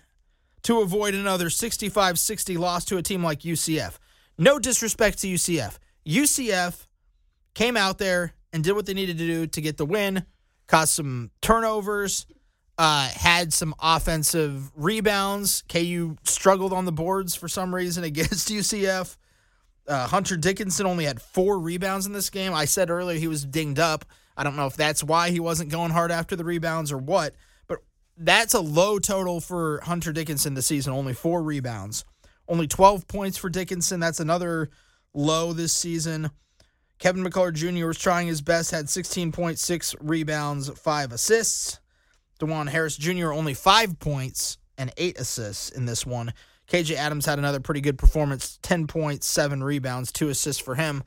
to 0.63 0.81
avoid 0.81 1.13
another 1.13 1.49
65 1.49 2.19
60 2.19 2.57
loss 2.57 2.85
to 2.85 2.97
a 2.97 3.01
team 3.01 3.23
like 3.23 3.41
UCF. 3.41 3.97
No 4.37 4.59
disrespect 4.59 5.19
to 5.19 5.27
UCF. 5.27 5.77
UCF 6.05 6.87
came 7.53 7.77
out 7.77 7.97
there 7.97 8.33
and 8.53 8.63
did 8.63 8.73
what 8.73 8.85
they 8.85 8.93
needed 8.93 9.17
to 9.17 9.25
do 9.25 9.47
to 9.47 9.61
get 9.61 9.77
the 9.77 9.85
win, 9.85 10.25
caused 10.67 10.93
some 10.93 11.31
turnovers, 11.41 12.25
uh, 12.81 13.09
had 13.09 13.53
some 13.53 13.75
offensive 13.79 14.71
rebounds. 14.75 15.63
KU 15.69 16.17
struggled 16.23 16.73
on 16.73 16.85
the 16.85 16.91
boards 16.91 17.35
for 17.35 17.47
some 17.47 17.75
reason 17.75 18.03
against 18.11 18.49
UCF. 18.49 19.17
Uh, 19.87 20.07
Hunter 20.07 20.35
Dickinson 20.35 20.87
only 20.87 21.05
had 21.05 21.21
four 21.21 21.59
rebounds 21.59 22.07
in 22.07 22.13
this 22.13 22.31
game. 22.31 22.55
I 22.55 22.65
said 22.65 22.89
earlier 22.89 23.19
he 23.19 23.27
was 23.27 23.45
dinged 23.45 23.77
up. 23.77 24.05
I 24.35 24.43
don't 24.43 24.55
know 24.55 24.65
if 24.65 24.75
that's 24.75 25.03
why 25.03 25.29
he 25.29 25.39
wasn't 25.39 25.69
going 25.69 25.91
hard 25.91 26.09
after 26.09 26.35
the 26.35 26.43
rebounds 26.43 26.91
or 26.91 26.97
what, 26.97 27.35
but 27.67 27.83
that's 28.17 28.55
a 28.55 28.61
low 28.61 28.97
total 28.97 29.41
for 29.41 29.81
Hunter 29.83 30.11
Dickinson 30.11 30.55
this 30.55 30.65
season. 30.65 30.91
Only 30.91 31.13
four 31.13 31.43
rebounds, 31.43 32.03
only 32.47 32.65
12 32.65 33.07
points 33.07 33.38
for 33.38 33.51
Dickinson. 33.51 34.00
That's 34.00 34.19
another 34.19 34.71
low 35.13 35.53
this 35.53 35.71
season. 35.71 36.31
Kevin 36.97 37.23
McCullar 37.23 37.53
Jr. 37.53 37.85
was 37.85 38.00
trying 38.00 38.25
his 38.25 38.41
best, 38.41 38.71
had 38.71 38.85
16.6 38.85 39.95
rebounds, 40.00 40.69
five 40.79 41.11
assists. 41.11 41.80
Dajuan 42.41 42.69
Harris 42.69 42.98
Jr. 42.98 43.31
only 43.31 43.53
five 43.53 44.00
points 44.00 44.57
and 44.77 44.91
eight 44.98 45.19
assists 45.19 45.69
in 45.69 45.86
this 45.86 46.05
one. 46.05 46.33
KJ 46.67 46.95
Adams 46.95 47.25
had 47.25 47.38
another 47.38 47.60
pretty 47.60 47.81
good 47.81 47.98
performance 47.98 48.57
10 48.62 48.88
points, 48.88 49.27
seven 49.27 49.63
rebounds, 49.63 50.12
two 50.12 50.29
assists 50.29 50.62
for 50.62 50.75
him. 50.75 51.03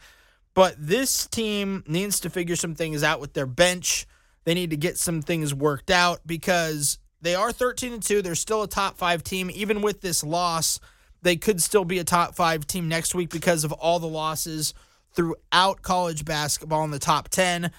But 0.53 0.77
this 0.79 1.27
team 1.27 1.83
needs 1.87 2.21
to 2.21 2.31
figure 2.31 2.57
some 2.57 2.75
things 2.75 3.03
out 3.03 3.21
with 3.21 3.33
their 3.33 3.47
bench. 3.47 4.07
They 4.45 4.55
need 4.55 4.71
to 4.71 4.77
get 4.77 4.99
some 4.99 5.23
things 5.23 5.53
worked 5.53 5.91
out 5.91 6.21
because 6.27 6.99
they 7.21 7.35
are 7.35 7.51
13 7.51 7.95
and 7.95 8.03
2. 8.03 8.23
They're 8.23 8.35
still 8.35 8.63
a 8.63 8.69
top 8.69 8.97
five 8.97 9.25
team. 9.25 9.51
Even 9.53 9.83
with 9.83 10.01
this 10.01 10.23
loss, 10.23 10.79
they 11.23 11.37
could 11.37 11.61
still 11.61 11.85
be 11.85 11.99
a 11.99 12.05
top 12.05 12.37
five 12.37 12.67
team 12.67 12.89
next 12.89 13.15
week 13.15 13.31
because 13.31 13.65
of 13.65 13.73
all 13.73 13.99
the 13.99 14.07
losses 14.07 14.75
throughout 15.15 15.83
college 15.83 16.25
basketball 16.25 16.85
in 16.85 16.91
the 16.91 16.99
top 16.99 17.31
10. 17.31 17.71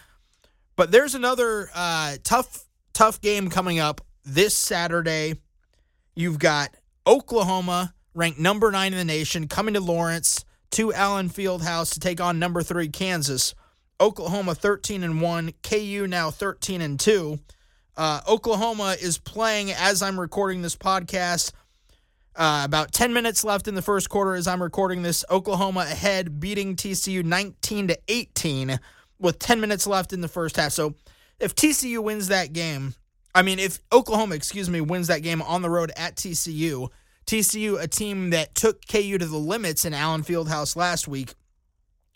But 0.75 0.91
there's 0.91 1.15
another 1.15 1.69
uh, 1.73 2.17
tough, 2.23 2.64
tough 2.95 3.19
game 3.21 3.49
coming 3.49 3.77
up 3.77 4.01
this 4.23 4.57
Saturday. 4.57 5.35
You've 6.15 6.39
got 6.39 6.73
Oklahoma, 7.05 7.93
ranked 8.15 8.39
number 8.39 8.71
nine 8.71 8.93
in 8.93 8.97
the 8.97 9.05
nation, 9.05 9.47
coming 9.47 9.75
to 9.75 9.81
Lawrence 9.81 10.45
to 10.71 10.93
Allen 10.93 11.29
Fieldhouse 11.29 11.93
to 11.93 11.99
take 11.99 12.19
on 12.19 12.39
number 12.39 12.63
three 12.63 12.87
Kansas. 12.87 13.53
Oklahoma 13.99 14.55
13 14.55 15.03
and 15.03 15.21
1, 15.21 15.53
KU 15.61 16.07
now 16.07 16.31
13 16.31 16.81
and 16.81 16.99
2. 16.99 17.37
Uh, 17.97 18.21
Oklahoma 18.27 18.95
is 18.99 19.17
playing 19.17 19.71
as 19.71 20.01
I'm 20.01 20.19
recording 20.19 20.61
this 20.61 20.75
podcast. 20.75 21.51
Uh, 22.35 22.63
about 22.65 22.91
10 22.91 23.13
minutes 23.13 23.45
left 23.45 23.67
in 23.67 23.75
the 23.75 23.81
first 23.81 24.09
quarter 24.09 24.35
as 24.35 24.47
I'm 24.47 24.61
recording 24.61 25.01
this. 25.01 25.23
Oklahoma 25.29 25.81
ahead, 25.81 26.39
beating 26.39 26.75
TCU 26.75 27.23
19 27.23 27.89
to 27.89 27.99
18 28.07 28.79
with 29.19 29.39
10 29.39 29.61
minutes 29.61 29.87
left 29.87 30.11
in 30.11 30.19
the 30.19 30.27
first 30.27 30.57
half. 30.57 30.73
So 30.73 30.95
if 31.39 31.55
TCU 31.55 32.03
wins 32.03 32.27
that 32.27 32.53
game, 32.53 32.95
I 33.33 33.41
mean, 33.41 33.59
if 33.59 33.79
Oklahoma, 33.91 34.35
excuse 34.35 34.69
me, 34.69 34.81
wins 34.81 35.07
that 35.07 35.21
game 35.23 35.41
on 35.41 35.61
the 35.61 35.69
road 35.69 35.91
at 35.97 36.15
TCU, 36.15 36.89
TCU, 37.25 37.81
a 37.81 37.87
team 37.87 38.29
that 38.29 38.55
took 38.55 38.87
KU 38.87 39.17
to 39.17 39.25
the 39.25 39.37
limits 39.37 39.83
in 39.83 39.93
Allen 39.93 40.23
Fieldhouse 40.23 40.75
last 40.75 41.07
week, 41.07 41.33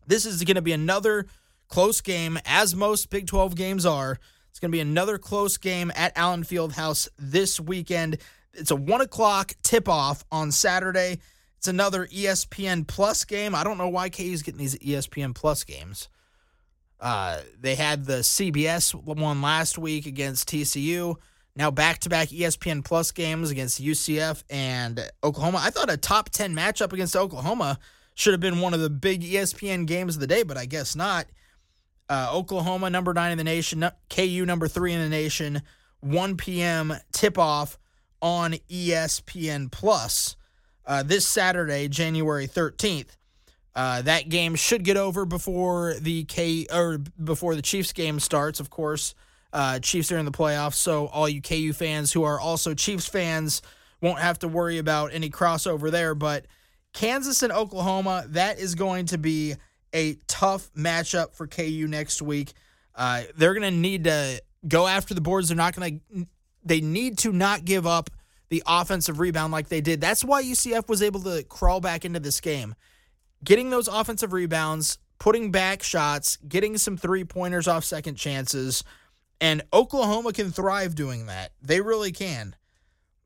this 0.08 0.26
is 0.26 0.44
going 0.44 0.56
to 0.56 0.62
be 0.62 0.72
another 0.72 1.26
close 1.68 2.02
game, 2.02 2.40
as 2.46 2.76
most 2.76 3.10
Big 3.10 3.28
12 3.28 3.56
games 3.56 3.86
are. 3.86 4.18
It's 4.50 4.60
going 4.60 4.72
to 4.72 4.76
be 4.76 4.82
another 4.82 5.18
close 5.18 5.58
game 5.58 5.92
at 5.96 6.14
Allen 6.16 6.44
Fieldhouse 6.44 7.08
this 7.18 7.60
weekend. 7.60 8.18
It's 8.54 8.72
a 8.72 8.76
one 8.76 9.02
o'clock 9.02 9.54
tip 9.64 9.88
off 9.88 10.24
on 10.32 10.52
Saturday. 10.52 11.20
It's 11.58 11.68
another 11.68 12.08
ESPN 12.08 12.88
Plus 12.88 13.26
game. 13.26 13.54
I 13.54 13.64
don't 13.64 13.78
know 13.78 13.90
why 13.90 14.10
KU's 14.10 14.42
getting 14.42 14.60
these 14.60 14.78
ESPN 14.78 15.36
Plus 15.36 15.64
games. 15.64 16.08
Uh, 17.00 17.40
they 17.60 17.76
had 17.76 18.06
the 18.06 18.20
CBS 18.20 18.94
one 18.94 19.42
last 19.42 19.78
week 19.78 20.06
against 20.06 20.50
TCU. 20.50 21.16
Now 21.56 21.72
back 21.72 22.00
to 22.00 22.10
back 22.10 22.30
ESPN 22.30 22.84
Plus 22.84 23.12
games 23.12 23.52
against 23.52 23.82
UCF 23.82 24.44
and 24.50 25.10
Oklahoma. 25.24 25.60
I 25.62 25.70
thought 25.70 25.90
a 25.90 25.98
top 25.98 26.30
10 26.30 26.56
matchup 26.56 26.94
against 26.94 27.16
Oklahoma 27.16 27.80
should 28.16 28.34
have 28.34 28.42
been 28.42 28.60
one 28.60 28.74
of 28.74 28.82
the 28.82 28.90
big 28.90 29.22
ESPN 29.22 29.86
games 29.86 30.16
of 30.16 30.22
the 30.22 30.28
day, 30.28 30.44
but 30.44 30.58
I 30.58 30.66
guess 30.66 30.96
not. 30.96 31.26
Uh, 32.10 32.30
Oklahoma, 32.34 32.90
number 32.90 33.14
nine 33.14 33.32
in 33.32 33.38
the 33.38 33.44
nation, 33.44 33.88
KU, 34.10 34.46
number 34.46 34.68
three 34.68 34.94
in 34.94 35.00
the 35.00 35.10
nation, 35.10 35.62
1 36.02 36.38
p.m. 36.38 36.94
tip 37.12 37.38
off 37.38 37.78
on 38.22 38.54
ESPN 38.70 39.72
Plus 39.72 40.36
uh, 40.86 41.04
this 41.04 41.28
Saturday, 41.28 41.88
January 41.88 42.48
13th. 42.48 43.16
Uh, 43.76 44.02
that 44.02 44.30
game 44.30 44.56
should 44.56 44.84
get 44.84 44.98
over 44.98 45.26
before 45.26 45.94
the 46.02 46.24
K 46.26 46.66
or 46.74 46.98
before 46.98 47.56
the 47.56 47.62
Chiefs 47.62 47.94
game 47.94 48.20
starts. 48.20 48.60
Of 48.60 48.70
course, 48.70 49.16
uh, 49.54 49.80
Chiefs 49.80 50.12
are 50.12 50.18
in 50.18 50.26
the 50.26 50.32
playoffs, 50.32 50.76
so 50.76 51.08
all 51.08 51.30
you 51.30 51.42
KU 51.42 51.74
fans 51.74 52.12
who 52.12 52.24
are 52.24 52.40
also 52.40 52.74
Chiefs 52.74 53.08
fans 53.08 53.62
won't 54.02 54.20
have 54.20 54.40
to 54.40 54.48
worry 54.48 54.78
about 54.78 55.14
any 55.14 55.30
crossover 55.30 55.92
there. 55.92 56.16
But 56.16 56.46
Kansas 56.94 57.44
and 57.44 57.52
Oklahoma, 57.52 58.26
that 58.30 58.60
is 58.60 58.76
going 58.76 59.08
to 59.08 59.18
be 59.18 59.56
a 59.94 60.16
tough 60.28 60.72
matchup 60.74 61.34
for 61.34 61.48
KU 61.48 61.88
next 61.88 62.22
week. 62.22 62.54
Uh, 62.96 63.24
they're 63.38 63.54
going 63.54 63.72
to 63.72 63.80
need 63.80 64.06
to 64.06 64.42
go 64.68 64.88
after 64.88 65.14
the 65.14 65.22
boards. 65.22 65.50
They're 65.50 65.58
not 65.58 65.76
going 65.76 66.02
to. 66.12 66.26
They 66.66 66.82
need 66.82 67.20
to 67.20 67.32
not 67.32 67.64
give 67.64 67.88
up 67.88 68.10
the 68.50 68.62
offensive 68.68 69.20
rebound 69.20 69.54
like 69.54 69.70
they 69.70 69.80
did. 69.80 70.02
That's 70.02 70.24
why 70.24 70.44
UCF 70.44 70.90
was 70.90 71.02
able 71.02 71.22
to 71.22 71.44
crawl 71.44 71.80
back 71.80 72.04
into 72.04 72.20
this 72.20 72.42
game 72.42 72.76
getting 73.44 73.70
those 73.70 73.88
offensive 73.88 74.34
rebounds, 74.34 74.98
putting 75.20 75.52
back 75.52 75.84
shots, 75.84 76.38
getting 76.48 76.78
some 76.78 76.98
three 76.98 77.24
pointers 77.24 77.68
off 77.68 77.84
second 77.84 78.16
chances. 78.16 78.84
And 79.42 79.64
Oklahoma 79.72 80.34
can 80.34 80.52
thrive 80.52 80.96
doing 80.96 81.28
that. 81.28 81.52
They 81.62 81.82
really 81.82 82.12
can. 82.12 82.56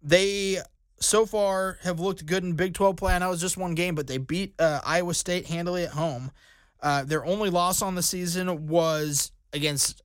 They 0.01 0.59
so 0.99 1.25
far 1.25 1.79
have 1.83 1.99
looked 1.99 2.25
good 2.25 2.43
in 2.43 2.53
Big 2.53 2.73
12 2.73 2.95
play. 2.95 3.13
I 3.13 3.19
know 3.19 3.29
was 3.29 3.41
just 3.41 3.57
one 3.57 3.75
game, 3.75 3.95
but 3.95 4.07
they 4.07 4.17
beat 4.17 4.53
uh, 4.59 4.81
Iowa 4.85 5.13
State 5.13 5.47
handily 5.47 5.83
at 5.83 5.91
home. 5.91 6.31
Uh, 6.81 7.03
their 7.03 7.25
only 7.25 7.49
loss 7.49 7.81
on 7.81 7.95
the 7.95 8.03
season 8.03 8.67
was 8.67 9.31
against 9.53 10.01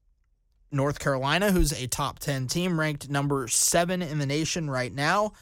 North 0.71 0.99
Carolina, 0.99 1.51
who's 1.51 1.73
a 1.73 1.87
top 1.87 2.19
10 2.19 2.47
team, 2.47 2.79
ranked 2.79 3.09
number 3.09 3.49
seven 3.49 4.03
in 4.03 4.19
the 4.19 4.27
nation 4.27 4.71
right 4.71 4.93
now. 4.93 5.33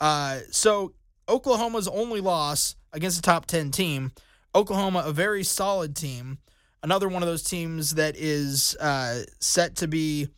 Uh, 0.00 0.40
so 0.50 0.94
Oklahoma's 1.28 1.88
only 1.88 2.20
loss 2.20 2.76
against 2.92 3.18
a 3.18 3.22
top 3.22 3.46
10 3.46 3.70
team. 3.70 4.12
Oklahoma, 4.54 5.04
a 5.06 5.12
very 5.12 5.42
solid 5.42 5.94
team. 5.94 6.38
Another 6.82 7.08
one 7.08 7.22
of 7.22 7.28
those 7.28 7.42
teams 7.42 7.94
that 7.94 8.16
is 8.16 8.76
uh, 8.80 9.22
set 9.38 9.76
to 9.76 9.88
be 9.88 10.28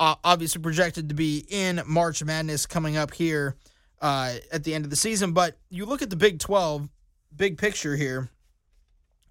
uh, 0.00 0.14
obviously 0.22 0.62
projected 0.62 1.08
to 1.08 1.14
be 1.14 1.44
in 1.48 1.82
March 1.86 2.22
Madness 2.22 2.66
coming 2.66 2.96
up 2.96 3.12
here 3.12 3.56
uh, 4.00 4.34
at 4.52 4.64
the 4.64 4.74
end 4.74 4.84
of 4.84 4.90
the 4.90 4.96
season. 4.96 5.32
But 5.32 5.56
you 5.70 5.86
look 5.86 6.02
at 6.02 6.10
the 6.10 6.16
Big 6.16 6.38
12, 6.38 6.88
big 7.34 7.58
picture 7.58 7.96
here. 7.96 8.30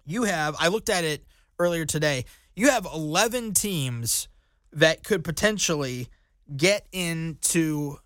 You 0.04 0.24
have, 0.24 0.56
I 0.58 0.68
looked 0.68 0.90
at 0.90 1.04
it 1.04 1.24
earlier 1.58 1.84
today, 1.84 2.24
you 2.54 2.70
have 2.70 2.86
11 2.86 3.54
teams 3.54 4.28
that 4.72 5.04
could 5.04 5.24
potentially 5.24 6.08
get 6.54 6.86
into 6.92 7.96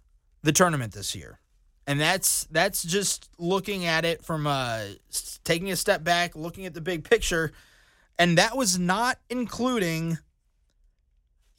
the 0.43 0.53
tournament 0.53 0.93
this 0.93 1.15
year 1.15 1.39
and 1.87 2.01
that's 2.01 2.45
that's 2.51 2.83
just 2.83 3.29
looking 3.39 3.85
at 3.85 4.05
it 4.05 4.25
from 4.25 4.47
uh, 4.47 4.83
taking 5.45 5.71
a 5.71 5.77
step 5.77 6.05
back, 6.05 6.37
looking 6.37 6.67
at 6.67 6.75
the 6.75 6.81
big 6.81 7.05
picture, 7.09 7.53
and 8.19 8.39
that 8.39 8.57
was 8.57 8.79
not 8.79 9.19
including 9.29 10.19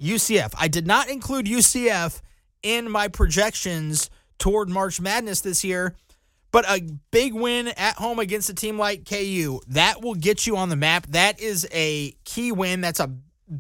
UCF. 0.02 0.54
I 0.58 0.68
did 0.68 0.88
not 0.88 1.10
include 1.10 1.46
UCF 1.46 2.22
in 2.62 2.90
my 2.90 3.08
projections 3.08 4.10
toward 4.38 4.70
March 4.70 5.00
Madness 5.00 5.42
this 5.42 5.64
year, 5.64 5.96
but 6.52 6.66
a 6.70 6.82
big 7.12 7.34
win 7.34 7.68
at 7.70 7.96
home 7.96 8.20
against 8.20 8.50
a 8.50 8.54
team 8.54 8.78
like 8.78 9.08
KU 9.08 9.60
that 9.68 10.02
will 10.02 10.16
get 10.16 10.48
you 10.48 10.56
on 10.58 10.70
the 10.70 10.76
map. 10.76 11.08
That 11.08 11.40
is 11.40 11.68
a 11.74 12.12
key 12.24 12.52
win. 12.52 12.82
That's 12.82 13.00
a 13.00 13.12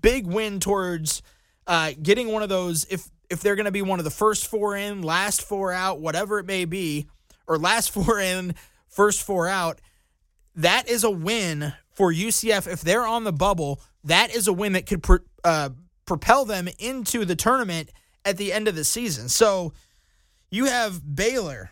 big 0.01 0.25
win 0.27 0.59
towards 0.59 1.21
uh, 1.67 1.91
getting 2.01 2.31
one 2.31 2.43
of 2.43 2.49
those. 2.49 2.85
If 2.89 3.09
if 3.33 3.41
they're 3.41 3.55
going 3.55 3.65
to 3.65 3.71
be 3.71 3.81
one 3.81 3.99
of 3.99 4.05
the 4.05 4.11
first 4.11 4.47
four 4.47 4.77
in, 4.77 5.01
last 5.01 5.41
four 5.41 5.73
out, 5.73 5.99
whatever 5.99 6.39
it 6.39 6.45
may 6.45 6.63
be, 6.63 7.07
or 7.47 7.57
last 7.57 7.91
four 7.93 8.19
in, 8.19 8.55
first 8.87 9.21
four 9.23 9.47
out, 9.47 9.81
that 10.55 10.87
is 10.87 11.03
a 11.03 11.11
win 11.11 11.73
for 11.91 12.13
UCF. 12.13 12.71
If 12.71 12.81
they're 12.81 13.05
on 13.05 13.23
the 13.23 13.33
bubble, 13.33 13.81
that 14.03 14.33
is 14.33 14.47
a 14.47 14.53
win 14.53 14.73
that 14.73 14.85
could 14.85 15.05
uh, 15.43 15.69
propel 16.05 16.45
them 16.45 16.69
into 16.79 17.25
the 17.25 17.35
tournament 17.35 17.89
at 18.23 18.37
the 18.37 18.53
end 18.53 18.67
of 18.67 18.75
the 18.75 18.83
season. 18.83 19.29
So 19.29 19.73
you 20.49 20.65
have 20.65 21.15
Baylor 21.15 21.71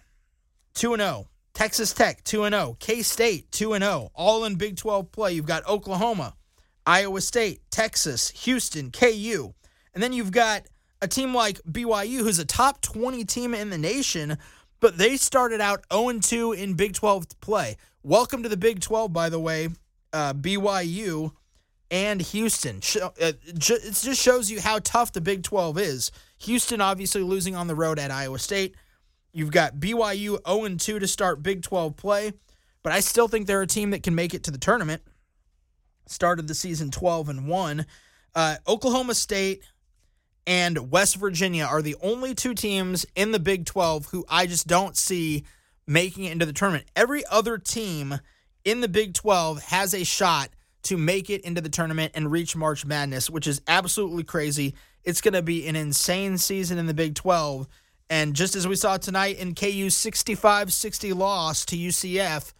2 0.73 0.95
0, 0.97 1.27
Texas 1.53 1.93
Tech 1.93 2.23
2 2.23 2.49
0, 2.49 2.77
K 2.79 3.01
State 3.01 3.51
2 3.51 3.77
0, 3.77 4.11
all 4.15 4.45
in 4.45 4.55
Big 4.55 4.77
12 4.77 5.11
play. 5.11 5.33
You've 5.33 5.45
got 5.45 5.67
Oklahoma, 5.67 6.35
Iowa 6.85 7.21
State, 7.21 7.61
Texas, 7.69 8.31
Houston, 8.31 8.91
KU. 8.91 9.53
And 9.93 10.01
then 10.01 10.13
you've 10.13 10.31
got 10.31 10.63
a 11.01 11.07
team 11.07 11.33
like 11.33 11.59
BYU, 11.63 12.19
who's 12.19 12.39
a 12.39 12.45
top 12.45 12.81
20 12.81 13.25
team 13.25 13.53
in 13.53 13.69
the 13.69 13.77
nation, 13.77 14.37
but 14.79 14.97
they 14.97 15.17
started 15.17 15.59
out 15.59 15.83
0 15.91 16.19
2 16.19 16.53
in 16.53 16.75
Big 16.75 16.93
12 16.93 17.27
play. 17.41 17.77
Welcome 18.03 18.43
to 18.43 18.49
the 18.49 18.57
Big 18.57 18.81
12, 18.81 19.11
by 19.11 19.29
the 19.29 19.39
way, 19.39 19.69
uh, 20.13 20.33
BYU 20.33 21.31
and 21.89 22.21
Houston. 22.21 22.81
Uh, 23.01 23.09
it 23.17 23.39
just 23.57 24.21
shows 24.21 24.49
you 24.49 24.61
how 24.61 24.79
tough 24.79 25.11
the 25.11 25.21
Big 25.21 25.43
12 25.43 25.79
is. 25.79 26.11
Houston 26.39 26.81
obviously 26.81 27.23
losing 27.23 27.55
on 27.55 27.67
the 27.67 27.75
road 27.75 27.97
at 27.97 28.11
Iowa 28.11 28.39
State. 28.39 28.75
You've 29.33 29.51
got 29.51 29.75
BYU 29.75 30.37
0 30.47 30.75
2 30.77 30.99
to 30.99 31.07
start 31.07 31.41
Big 31.41 31.63
12 31.63 31.97
play, 31.97 32.33
but 32.83 32.93
I 32.93 32.99
still 32.99 33.27
think 33.27 33.47
they're 33.47 33.61
a 33.61 33.67
team 33.67 33.89
that 33.91 34.03
can 34.03 34.13
make 34.13 34.35
it 34.35 34.43
to 34.43 34.51
the 34.51 34.57
tournament. 34.59 35.01
Started 36.05 36.47
the 36.47 36.55
season 36.55 36.91
12 36.91 37.29
and 37.29 37.47
1. 37.47 37.85
Uh, 38.33 38.55
Oklahoma 38.67 39.13
State 39.13 39.63
and 40.47 40.91
West 40.91 41.17
Virginia 41.17 41.65
are 41.65 41.81
the 41.81 41.95
only 42.01 42.33
two 42.33 42.53
teams 42.53 43.05
in 43.15 43.31
the 43.31 43.39
Big 43.39 43.65
12 43.65 44.07
who 44.07 44.25
I 44.29 44.47
just 44.47 44.67
don't 44.67 44.97
see 44.97 45.43
making 45.87 46.25
it 46.25 46.31
into 46.31 46.45
the 46.45 46.53
tournament. 46.53 46.85
Every 46.95 47.23
other 47.29 47.57
team 47.57 48.19
in 48.65 48.81
the 48.81 48.87
Big 48.87 49.13
12 49.13 49.63
has 49.63 49.93
a 49.93 50.03
shot 50.03 50.49
to 50.83 50.97
make 50.97 51.29
it 51.29 51.41
into 51.41 51.61
the 51.61 51.69
tournament 51.69 52.13
and 52.15 52.31
reach 52.31 52.55
March 52.55 52.85
Madness, 52.85 53.29
which 53.29 53.45
is 53.45 53.61
absolutely 53.67 54.23
crazy. 54.23 54.73
It's 55.03 55.21
going 55.21 55.33
to 55.33 55.41
be 55.41 55.67
an 55.67 55.75
insane 55.75 56.37
season 56.37 56.77
in 56.77 56.87
the 56.87 56.93
Big 56.93 57.15
12. 57.15 57.67
And 58.09 58.33
just 58.33 58.55
as 58.55 58.67
we 58.67 58.75
saw 58.75 58.97
tonight 58.97 59.37
in 59.37 59.55
KU's 59.55 59.95
65 59.95 60.73
60 60.73 61.13
loss 61.13 61.65
to 61.65 61.77
UCF, 61.77 62.53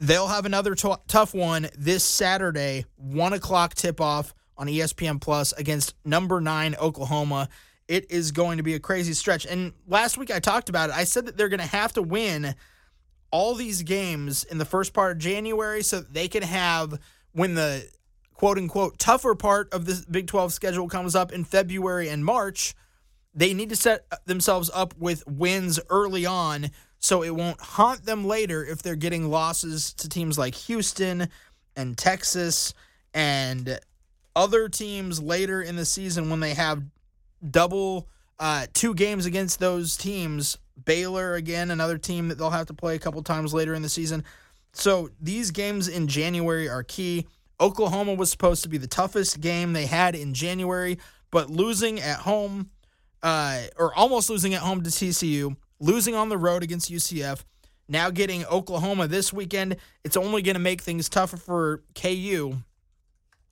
they'll 0.00 0.28
have 0.28 0.44
another 0.44 0.74
t- 0.74 0.92
tough 1.06 1.34
one 1.34 1.68
this 1.78 2.04
Saturday, 2.04 2.84
1 2.96 3.32
o'clock 3.32 3.74
tip 3.74 4.00
off 4.00 4.34
on 4.60 4.66
ESPN 4.66 5.20
Plus 5.20 5.52
against 5.52 5.94
number 6.04 6.40
nine 6.40 6.76
Oklahoma. 6.78 7.48
It 7.88 8.10
is 8.10 8.30
going 8.30 8.58
to 8.58 8.62
be 8.62 8.74
a 8.74 8.78
crazy 8.78 9.14
stretch. 9.14 9.46
And 9.46 9.72
last 9.88 10.18
week 10.18 10.30
I 10.30 10.38
talked 10.38 10.68
about 10.68 10.90
it. 10.90 10.96
I 10.96 11.04
said 11.04 11.26
that 11.26 11.36
they're 11.36 11.48
going 11.48 11.60
to 11.60 11.66
have 11.66 11.94
to 11.94 12.02
win 12.02 12.54
all 13.32 13.54
these 13.54 13.82
games 13.82 14.44
in 14.44 14.58
the 14.58 14.64
first 14.64 14.92
part 14.92 15.12
of 15.12 15.18
January 15.18 15.82
so 15.82 16.00
they 16.00 16.28
can 16.28 16.42
have 16.42 17.00
when 17.32 17.54
the 17.54 17.88
quote 18.34 18.58
unquote 18.58 18.98
tougher 18.98 19.34
part 19.34 19.72
of 19.72 19.86
the 19.86 20.04
Big 20.10 20.26
12 20.26 20.52
schedule 20.52 20.88
comes 20.88 21.16
up 21.16 21.32
in 21.32 21.44
February 21.44 22.08
and 22.08 22.24
March. 22.24 22.74
They 23.34 23.54
need 23.54 23.70
to 23.70 23.76
set 23.76 24.04
themselves 24.26 24.70
up 24.74 24.94
with 24.98 25.26
wins 25.26 25.80
early 25.88 26.26
on 26.26 26.70
so 26.98 27.22
it 27.22 27.34
won't 27.34 27.60
haunt 27.60 28.04
them 28.04 28.26
later 28.26 28.64
if 28.64 28.82
they're 28.82 28.94
getting 28.94 29.30
losses 29.30 29.94
to 29.94 30.08
teams 30.08 30.36
like 30.36 30.54
Houston 30.54 31.28
and 31.76 31.96
Texas 31.96 32.74
and 33.14 33.80
other 34.34 34.68
teams 34.68 35.20
later 35.22 35.62
in 35.62 35.76
the 35.76 35.84
season 35.84 36.30
when 36.30 36.40
they 36.40 36.54
have 36.54 36.82
double 37.48 38.08
uh, 38.38 38.66
two 38.72 38.94
games 38.94 39.26
against 39.26 39.60
those 39.60 39.96
teams. 39.96 40.58
Baylor 40.84 41.34
again, 41.34 41.70
another 41.70 41.98
team 41.98 42.28
that 42.28 42.38
they'll 42.38 42.50
have 42.50 42.66
to 42.66 42.74
play 42.74 42.94
a 42.94 42.98
couple 42.98 43.22
times 43.22 43.52
later 43.52 43.74
in 43.74 43.82
the 43.82 43.88
season. 43.88 44.24
So 44.72 45.10
these 45.20 45.50
games 45.50 45.88
in 45.88 46.08
January 46.08 46.68
are 46.68 46.82
key. 46.82 47.26
Oklahoma 47.60 48.14
was 48.14 48.30
supposed 48.30 48.62
to 48.62 48.68
be 48.68 48.78
the 48.78 48.86
toughest 48.86 49.40
game 49.40 49.74
they 49.74 49.86
had 49.86 50.14
in 50.14 50.32
January, 50.32 50.98
but 51.30 51.50
losing 51.50 52.00
at 52.00 52.20
home, 52.20 52.70
uh, 53.22 53.62
or 53.76 53.94
almost 53.94 54.30
losing 54.30 54.54
at 54.54 54.62
home 54.62 54.82
to 54.82 54.90
TCU, 54.90 55.54
losing 55.78 56.14
on 56.14 56.30
the 56.30 56.38
road 56.38 56.62
against 56.62 56.90
UCF, 56.90 57.44
now 57.88 58.08
getting 58.08 58.46
Oklahoma 58.46 59.08
this 59.08 59.32
weekend, 59.32 59.76
it's 60.04 60.16
only 60.16 60.40
going 60.40 60.54
to 60.54 60.60
make 60.60 60.80
things 60.80 61.08
tougher 61.08 61.36
for 61.36 61.82
KU, 61.94 62.56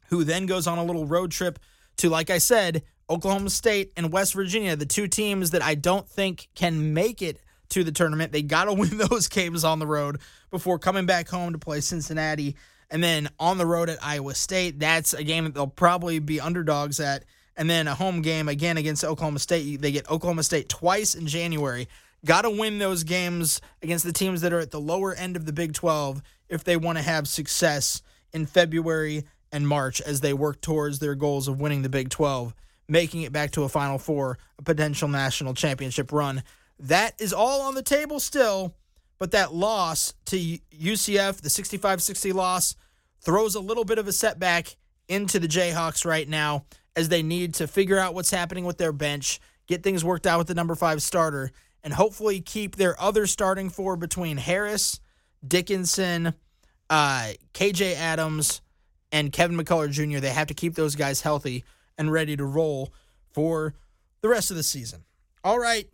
who 0.08 0.24
then 0.24 0.46
goes 0.46 0.66
on 0.66 0.78
a 0.78 0.84
little 0.84 1.06
road 1.06 1.30
trip 1.30 1.58
to, 1.98 2.08
like 2.08 2.30
I 2.30 2.38
said, 2.38 2.82
Oklahoma 3.10 3.50
State 3.50 3.92
and 3.96 4.12
West 4.12 4.34
Virginia, 4.34 4.76
the 4.76 4.86
two 4.86 5.08
teams 5.08 5.50
that 5.50 5.62
I 5.62 5.74
don't 5.74 6.08
think 6.08 6.48
can 6.54 6.92
make 6.92 7.22
it 7.22 7.40
to 7.70 7.84
the 7.84 7.92
tournament. 7.92 8.32
They 8.32 8.42
got 8.42 8.64
to 8.64 8.72
win 8.74 8.98
those 8.98 9.28
games 9.28 9.64
on 9.64 9.78
the 9.78 9.86
road 9.86 10.18
before 10.50 10.78
coming 10.78 11.06
back 11.06 11.28
home 11.28 11.52
to 11.52 11.58
play 11.58 11.80
Cincinnati. 11.80 12.56
And 12.90 13.02
then 13.02 13.28
on 13.38 13.58
the 13.58 13.66
road 13.66 13.90
at 13.90 14.02
Iowa 14.02 14.34
State, 14.34 14.78
that's 14.78 15.12
a 15.12 15.24
game 15.24 15.44
that 15.44 15.54
they'll 15.54 15.66
probably 15.66 16.18
be 16.18 16.40
underdogs 16.40 17.00
at. 17.00 17.24
And 17.56 17.68
then 17.68 17.88
a 17.88 17.94
home 17.94 18.22
game 18.22 18.48
again 18.48 18.76
against 18.76 19.04
Oklahoma 19.04 19.40
State. 19.40 19.82
They 19.82 19.92
get 19.92 20.10
Oklahoma 20.10 20.42
State 20.42 20.68
twice 20.68 21.14
in 21.14 21.26
January. 21.26 21.88
Got 22.24 22.42
to 22.42 22.50
win 22.50 22.78
those 22.78 23.04
games 23.04 23.60
against 23.82 24.04
the 24.04 24.12
teams 24.12 24.40
that 24.40 24.52
are 24.52 24.60
at 24.60 24.70
the 24.70 24.80
lower 24.80 25.12
end 25.14 25.36
of 25.36 25.44
the 25.44 25.52
Big 25.52 25.72
12 25.72 26.22
if 26.48 26.64
they 26.64 26.76
want 26.76 26.98
to 26.98 27.02
have 27.02 27.28
success 27.28 28.02
in 28.32 28.46
February 28.46 29.24
and 29.52 29.66
March 29.66 30.00
as 30.00 30.20
they 30.20 30.32
work 30.32 30.60
towards 30.60 30.98
their 30.98 31.14
goals 31.14 31.48
of 31.48 31.60
winning 31.60 31.82
the 31.82 31.88
Big 31.88 32.10
12, 32.10 32.54
making 32.88 33.22
it 33.22 33.32
back 33.32 33.50
to 33.52 33.64
a 33.64 33.68
Final 33.68 33.98
Four, 33.98 34.38
a 34.58 34.62
potential 34.62 35.08
national 35.08 35.54
championship 35.54 36.12
run. 36.12 36.42
That 36.78 37.20
is 37.20 37.32
all 37.32 37.62
on 37.62 37.74
the 37.74 37.82
table 37.82 38.20
still, 38.20 38.74
but 39.18 39.32
that 39.32 39.54
loss 39.54 40.14
to 40.26 40.36
UCF, 40.36 41.40
the 41.40 41.50
65 41.50 42.02
60 42.02 42.32
loss, 42.32 42.76
throws 43.20 43.54
a 43.54 43.60
little 43.60 43.84
bit 43.84 43.98
of 43.98 44.06
a 44.06 44.12
setback 44.12 44.76
into 45.08 45.38
the 45.38 45.48
Jayhawks 45.48 46.04
right 46.04 46.28
now 46.28 46.64
as 46.94 47.08
they 47.08 47.22
need 47.22 47.54
to 47.54 47.66
figure 47.66 47.98
out 47.98 48.14
what's 48.14 48.30
happening 48.30 48.64
with 48.64 48.78
their 48.78 48.92
bench, 48.92 49.40
get 49.66 49.82
things 49.82 50.04
worked 50.04 50.26
out 50.26 50.38
with 50.38 50.46
the 50.48 50.54
number 50.54 50.74
five 50.74 51.02
starter, 51.02 51.50
and 51.82 51.92
hopefully 51.92 52.40
keep 52.40 52.76
their 52.76 53.00
other 53.00 53.26
starting 53.26 53.70
four 53.70 53.96
between 53.96 54.36
Harris, 54.36 55.00
Dickinson, 55.46 56.34
uh, 56.90 57.32
KJ 57.54 57.94
Adams, 57.94 58.60
and 59.12 59.32
Kevin 59.32 59.56
McCullar 59.56 59.90
Jr. 59.90 60.18
They 60.18 60.30
have 60.30 60.48
to 60.48 60.54
keep 60.54 60.74
those 60.74 60.94
guys 60.94 61.20
healthy 61.20 61.64
and 61.96 62.12
ready 62.12 62.36
to 62.36 62.44
roll 62.44 62.92
for 63.32 63.74
the 64.20 64.28
rest 64.28 64.50
of 64.50 64.56
the 64.56 64.62
season. 64.62 65.04
All 65.44 65.58
right, 65.58 65.88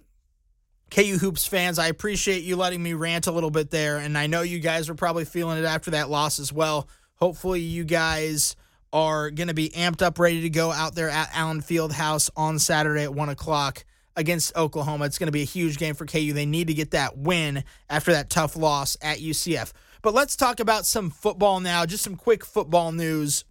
KU 0.91 1.19
Hoops 1.19 1.47
fans, 1.47 1.79
I 1.79 1.89
appreciate 1.89 2.45
you 2.45 2.57
letting 2.57 2.83
me 2.83 2.95
rant 2.95 3.27
a 3.27 3.33
little 3.33 3.51
bit 3.51 3.71
there. 3.71 3.99
And 3.99 4.17
I 4.17 4.27
know 4.27 4.43
you 4.43 4.61
guys 4.61 4.89
were 4.89 4.95
probably 4.95 5.25
feeling 5.25 5.59
it 5.59 5.65
after 5.65 5.91
that 5.93 6.09
loss 6.09 6.39
as 6.39 6.53
well. 6.53 6.89
Hopefully, 7.17 7.61
you 7.61 7.85
guys 7.85 8.57
are 8.93 9.31
going 9.31 9.49
to 9.49 9.55
be 9.55 9.71
amped 9.71 10.03
up, 10.03 10.19
ready 10.19 10.43
to 10.43 10.51
go 10.51 10.71
out 10.71 10.95
there 10.95 11.11
at 11.11 11.31
Allen 11.35 11.63
Fieldhouse 11.63 12.31
on 12.37 12.59
Saturday 12.59 13.03
at 13.03 13.13
1 13.13 13.29
o'clock 13.29 13.85
against 14.17 14.57
Oklahoma. 14.57 15.07
It's 15.07 15.19
going 15.19 15.27
to 15.27 15.33
be 15.33 15.43
a 15.43 15.47
huge 15.47 15.79
game 15.79 15.95
for 15.97 16.07
KU. 16.07 16.33
They 16.33 16.47
need 16.47 16.69
to 16.69 16.75
get 16.75 16.93
that 16.93 17.19
win 17.19 17.65
after 17.91 18.13
that 18.13 18.31
tough 18.31 18.57
loss 18.57 18.97
at 19.03 19.19
UCF. 19.19 19.73
But 20.05 20.13
let's 20.13 20.37
talk 20.37 20.61
about 20.61 20.85
some 20.85 21.09
football 21.09 21.61
now, 21.61 21.87
just 21.87 22.05
some 22.05 22.15
quick 22.15 22.45
football 22.45 22.93
news. 22.93 23.47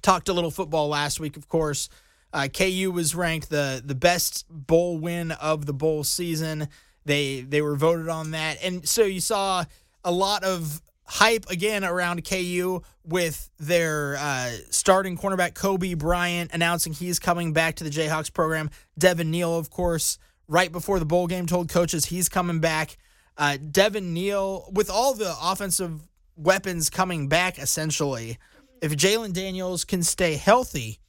Talked 0.00 0.28
a 0.28 0.32
little 0.32 0.52
football 0.52 0.86
last 0.86 1.18
week, 1.18 1.36
of 1.36 1.48
course. 1.48 1.88
Uh, 2.32 2.46
KU 2.46 2.92
was 2.94 3.16
ranked 3.16 3.50
the 3.50 3.82
the 3.84 3.96
best 3.96 4.46
bowl 4.48 4.96
win 4.96 5.32
of 5.32 5.66
the 5.66 5.72
bowl 5.72 6.04
season. 6.04 6.68
They 7.04 7.40
they 7.40 7.62
were 7.62 7.74
voted 7.74 8.08
on 8.08 8.30
that, 8.30 8.62
and 8.62 8.88
so 8.88 9.02
you 9.02 9.18
saw 9.20 9.64
a 10.04 10.12
lot 10.12 10.44
of 10.44 10.80
hype 11.02 11.50
again 11.50 11.82
around 11.82 12.24
KU 12.24 12.82
with 13.04 13.50
their 13.58 14.18
uh, 14.20 14.52
starting 14.70 15.18
cornerback 15.18 15.54
Cobee 15.54 15.94
Bryant 15.94 16.52
announcing 16.54 16.92
he's 16.92 17.18
coming 17.18 17.52
back 17.52 17.74
to 17.76 17.84
the 17.84 17.90
Jayhawks 17.90 18.32
program. 18.32 18.70
Devin 18.96 19.32
Neal, 19.32 19.58
of 19.58 19.70
course, 19.70 20.18
right 20.46 20.70
before 20.70 21.00
the 21.00 21.04
bowl 21.04 21.26
game, 21.26 21.46
told 21.46 21.68
coaches 21.68 22.06
he's 22.06 22.28
coming 22.28 22.60
back. 22.60 22.98
Uh, 23.38 23.56
Devin 23.56 24.14
Neal, 24.14 24.68
with 24.72 24.90
all 24.90 25.14
the 25.14 25.34
offensive 25.42 26.00
weapons 26.36 26.90
coming 26.90 27.28
back, 27.28 27.58
essentially, 27.58 28.38
if 28.80 28.92
Jalon 28.92 29.32
Daniels 29.32 29.84
can 29.84 30.02
stay 30.02 30.36
healthy 30.36 31.00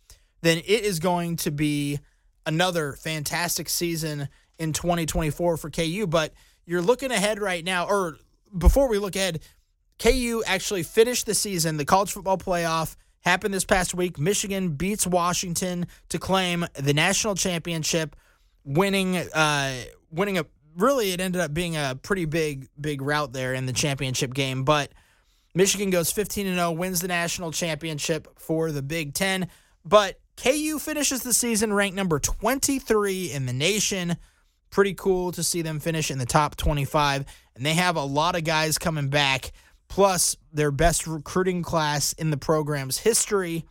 then 0.41 0.58
it 0.60 0.84
is 0.84 0.99
going 0.99 1.36
to 1.38 1.52
be 1.52 1.99
another 2.45 2.93
fantastic 2.93 3.69
season 3.69 4.30
in 4.58 4.73
2024 4.73 5.58
for 5.58 5.69
KU. 5.69 6.08
But 6.08 6.34
you're 6.65 6.82
looking 6.82 7.12
ahead 7.12 7.39
right 7.39 7.63
now, 7.63 7.88
or 7.88 8.17
before 8.58 8.88
we 8.89 8.97
look 8.97 9.15
ahead, 9.15 9.41
KU 9.99 10.43
actually 10.45 10.84
finished 10.84 11.25
the 11.25 11.34
season. 11.34 11.78
The 11.78 11.86
college 11.86 12.12
football 12.12 12.38
playoff 12.38 12.95
happened 13.21 13.54
this 13.54 13.65
past 13.65 13.93
week. 13.93 14.19
Michigan 14.19 14.69
beats 14.69 15.08
Washington 15.08 15.88
to 16.10 16.19
claim 16.19 16.65
the 16.75 16.93
national 16.93 17.36
championship, 17.36 18.15
winning, 18.63 19.17
uh, 19.17 19.75
winning 20.12 20.38
a 20.38 20.45
really 20.78 21.12
it 21.12 21.20
ended 21.20 21.42
up 21.42 21.54
being 21.54 21.76
a 21.76 22.00
pretty 22.02 22.26
big, 22.26 22.70
big 22.80 23.02
route 23.02 23.34
there 23.34 23.54
in 23.54 23.66
the 23.66 23.74
championship 23.74 24.34
game. 24.34 24.63
But 24.63 24.92
Michigan 25.56 25.90
goes 25.90 26.12
15 26.12 26.48
and 26.48 26.56
0, 26.56 26.72
wins 26.72 27.02
the 27.02 27.08
national 27.08 27.52
championship 27.52 28.28
for 28.40 28.72
the 28.72 28.82
Big 28.82 29.13
Ten. 29.13 29.48
But 29.84 30.20
KU 30.38 30.78
finishes 30.80 31.24
the 31.24 31.34
season 31.34 31.74
ranked 31.74 31.96
number 31.96 32.20
23 32.20 33.32
in 33.32 33.46
the 33.46 33.54
nation. 33.54 34.18
Pretty 34.70 34.94
cool 34.94 35.32
to 35.32 35.44
see 35.44 35.62
them 35.62 35.80
finish 35.80 36.12
in 36.12 36.20
the 36.20 36.26
top 36.26 36.56
25. 36.56 37.26
And 37.56 37.66
they 37.66 37.74
have 37.74 37.96
a 37.96 38.04
lot 38.04 38.36
of 38.36 38.44
guys 38.44 38.78
coming 38.78 39.10
back, 39.10 39.52
plus 39.88 40.38
their 40.54 40.72
best 40.72 41.08
recruiting 41.08 41.63
class 41.63 42.13
in 42.13 42.30
the 42.30 42.38
program's 42.38 43.00
history. 43.00 43.66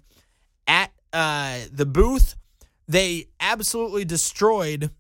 at 0.66 0.92
uh, 1.12 1.60
the 1.70 1.86
booth. 1.86 2.38
They 2.88 3.28
absolutely 3.42 4.06
destroyed 4.06 4.92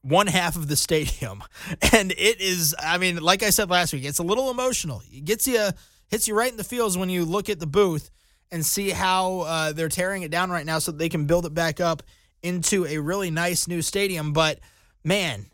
one 0.00 0.26
half 0.26 0.56
of 0.56 0.68
the 0.68 0.76
stadium, 0.76 1.44
and 1.92 2.12
it 2.12 2.40
is. 2.40 2.74
I 2.78 2.96
mean, 2.98 3.22
like 3.22 3.42
I 3.42 3.50
said 3.50 3.68
last 3.70 3.92
week, 3.92 4.04
it's 4.04 4.18
a 4.18 4.22
little 4.22 4.50
emotional. 4.50 5.02
It 5.10 5.24
gets 5.24 5.46
you, 5.46 5.70
hits 6.08 6.28
you 6.28 6.34
right 6.34 6.50
in 6.50 6.58
the 6.58 6.64
feels 6.64 6.98
when 6.98 7.08
you 7.08 7.24
look 7.24 7.48
at 7.48 7.60
the 7.60 7.66
booth 7.66 8.10
and 8.50 8.66
see 8.66 8.90
how 8.90 9.40
uh, 9.40 9.72
they're 9.72 9.88
tearing 9.88 10.22
it 10.22 10.30
down 10.30 10.50
right 10.50 10.66
now, 10.66 10.78
so 10.78 10.92
they 10.92 11.08
can 11.08 11.24
build 11.26 11.46
it 11.46 11.54
back 11.54 11.80
up 11.80 12.02
into 12.44 12.86
a 12.86 12.98
really 12.98 13.30
nice 13.30 13.66
new 13.66 13.82
stadium. 13.82 14.32
But 14.32 14.60
man, 15.02 15.46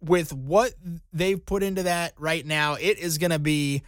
with 0.00 0.32
what 0.32 0.74
they've 1.12 1.44
put 1.44 1.62
into 1.62 1.84
that 1.84 2.14
right 2.18 2.44
now, 2.44 2.74
it 2.74 2.98
is 2.98 3.18
going 3.18 3.30
to 3.30 3.38
be 3.38 3.82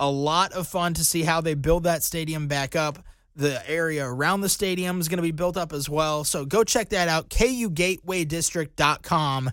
a 0.00 0.10
lot 0.10 0.52
of 0.52 0.66
fun 0.66 0.94
to 0.94 1.04
see 1.04 1.22
how 1.22 1.40
they 1.40 1.54
build 1.54 1.84
that 1.84 2.02
stadium 2.02 2.48
back 2.48 2.74
up. 2.74 2.98
The 3.36 3.62
area 3.70 4.04
around 4.04 4.40
the 4.40 4.48
stadium 4.48 4.98
is 5.00 5.08
going 5.08 5.18
to 5.18 5.22
be 5.22 5.30
built 5.30 5.56
up 5.56 5.72
as 5.72 5.88
well. 5.88 6.24
So 6.24 6.44
go 6.44 6.64
check 6.64 6.88
that 6.90 7.08
out, 7.08 7.30
kugatewaydistrict.com, 7.30 9.50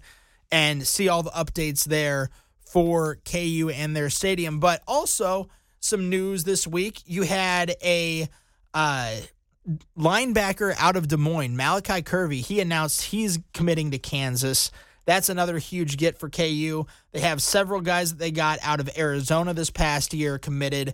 and 0.51 0.87
see 0.87 1.07
all 1.07 1.23
the 1.23 1.29
updates 1.29 1.85
there 1.85 2.29
for 2.65 3.19
KU 3.23 3.71
and 3.73 3.95
their 3.95 4.09
stadium. 4.09 4.59
But 4.59 4.81
also, 4.87 5.47
some 5.79 6.09
news 6.09 6.43
this 6.43 6.67
week. 6.67 7.01
You 7.05 7.23
had 7.23 7.75
a 7.83 8.27
uh, 8.73 9.15
linebacker 9.97 10.75
out 10.77 10.95
of 10.95 11.07
Des 11.07 11.17
Moines, 11.17 11.55
Malachi 11.55 12.01
Kirby. 12.01 12.41
He 12.41 12.59
announced 12.59 13.03
he's 13.03 13.39
committing 13.53 13.91
to 13.91 13.99
Kansas. 13.99 14.71
That's 15.05 15.29
another 15.29 15.57
huge 15.57 15.97
get 15.97 16.19
for 16.19 16.29
KU. 16.29 16.85
They 17.11 17.19
have 17.19 17.41
several 17.41 17.81
guys 17.81 18.11
that 18.11 18.19
they 18.19 18.31
got 18.31 18.59
out 18.61 18.79
of 18.79 18.89
Arizona 18.97 19.53
this 19.53 19.71
past 19.71 20.13
year 20.13 20.37
committed. 20.37 20.93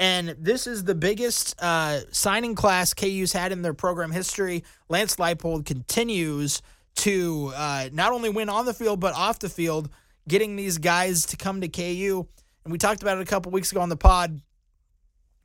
And 0.00 0.34
this 0.38 0.66
is 0.66 0.82
the 0.82 0.96
biggest 0.96 1.54
uh, 1.62 2.00
signing 2.10 2.56
class 2.56 2.92
KU's 2.92 3.32
had 3.32 3.52
in 3.52 3.62
their 3.62 3.74
program 3.74 4.10
history. 4.10 4.64
Lance 4.88 5.16
Leipold 5.16 5.64
continues 5.64 6.60
to 6.96 7.52
uh, 7.54 7.88
not 7.92 8.12
only 8.12 8.28
win 8.28 8.48
on 8.48 8.66
the 8.66 8.74
field, 8.74 8.98
but 8.98 9.14
off 9.14 9.38
the 9.38 9.48
field, 9.48 9.88
getting 10.26 10.56
these 10.56 10.78
guys 10.78 11.26
to 11.26 11.36
come 11.36 11.60
to 11.60 11.68
KU. 11.68 12.26
And 12.64 12.72
we 12.72 12.78
talked 12.78 13.02
about 13.02 13.18
it 13.18 13.22
a 13.22 13.26
couple 13.26 13.52
weeks 13.52 13.70
ago 13.70 13.80
on 13.80 13.88
the 13.88 13.96
pod. 13.96 14.40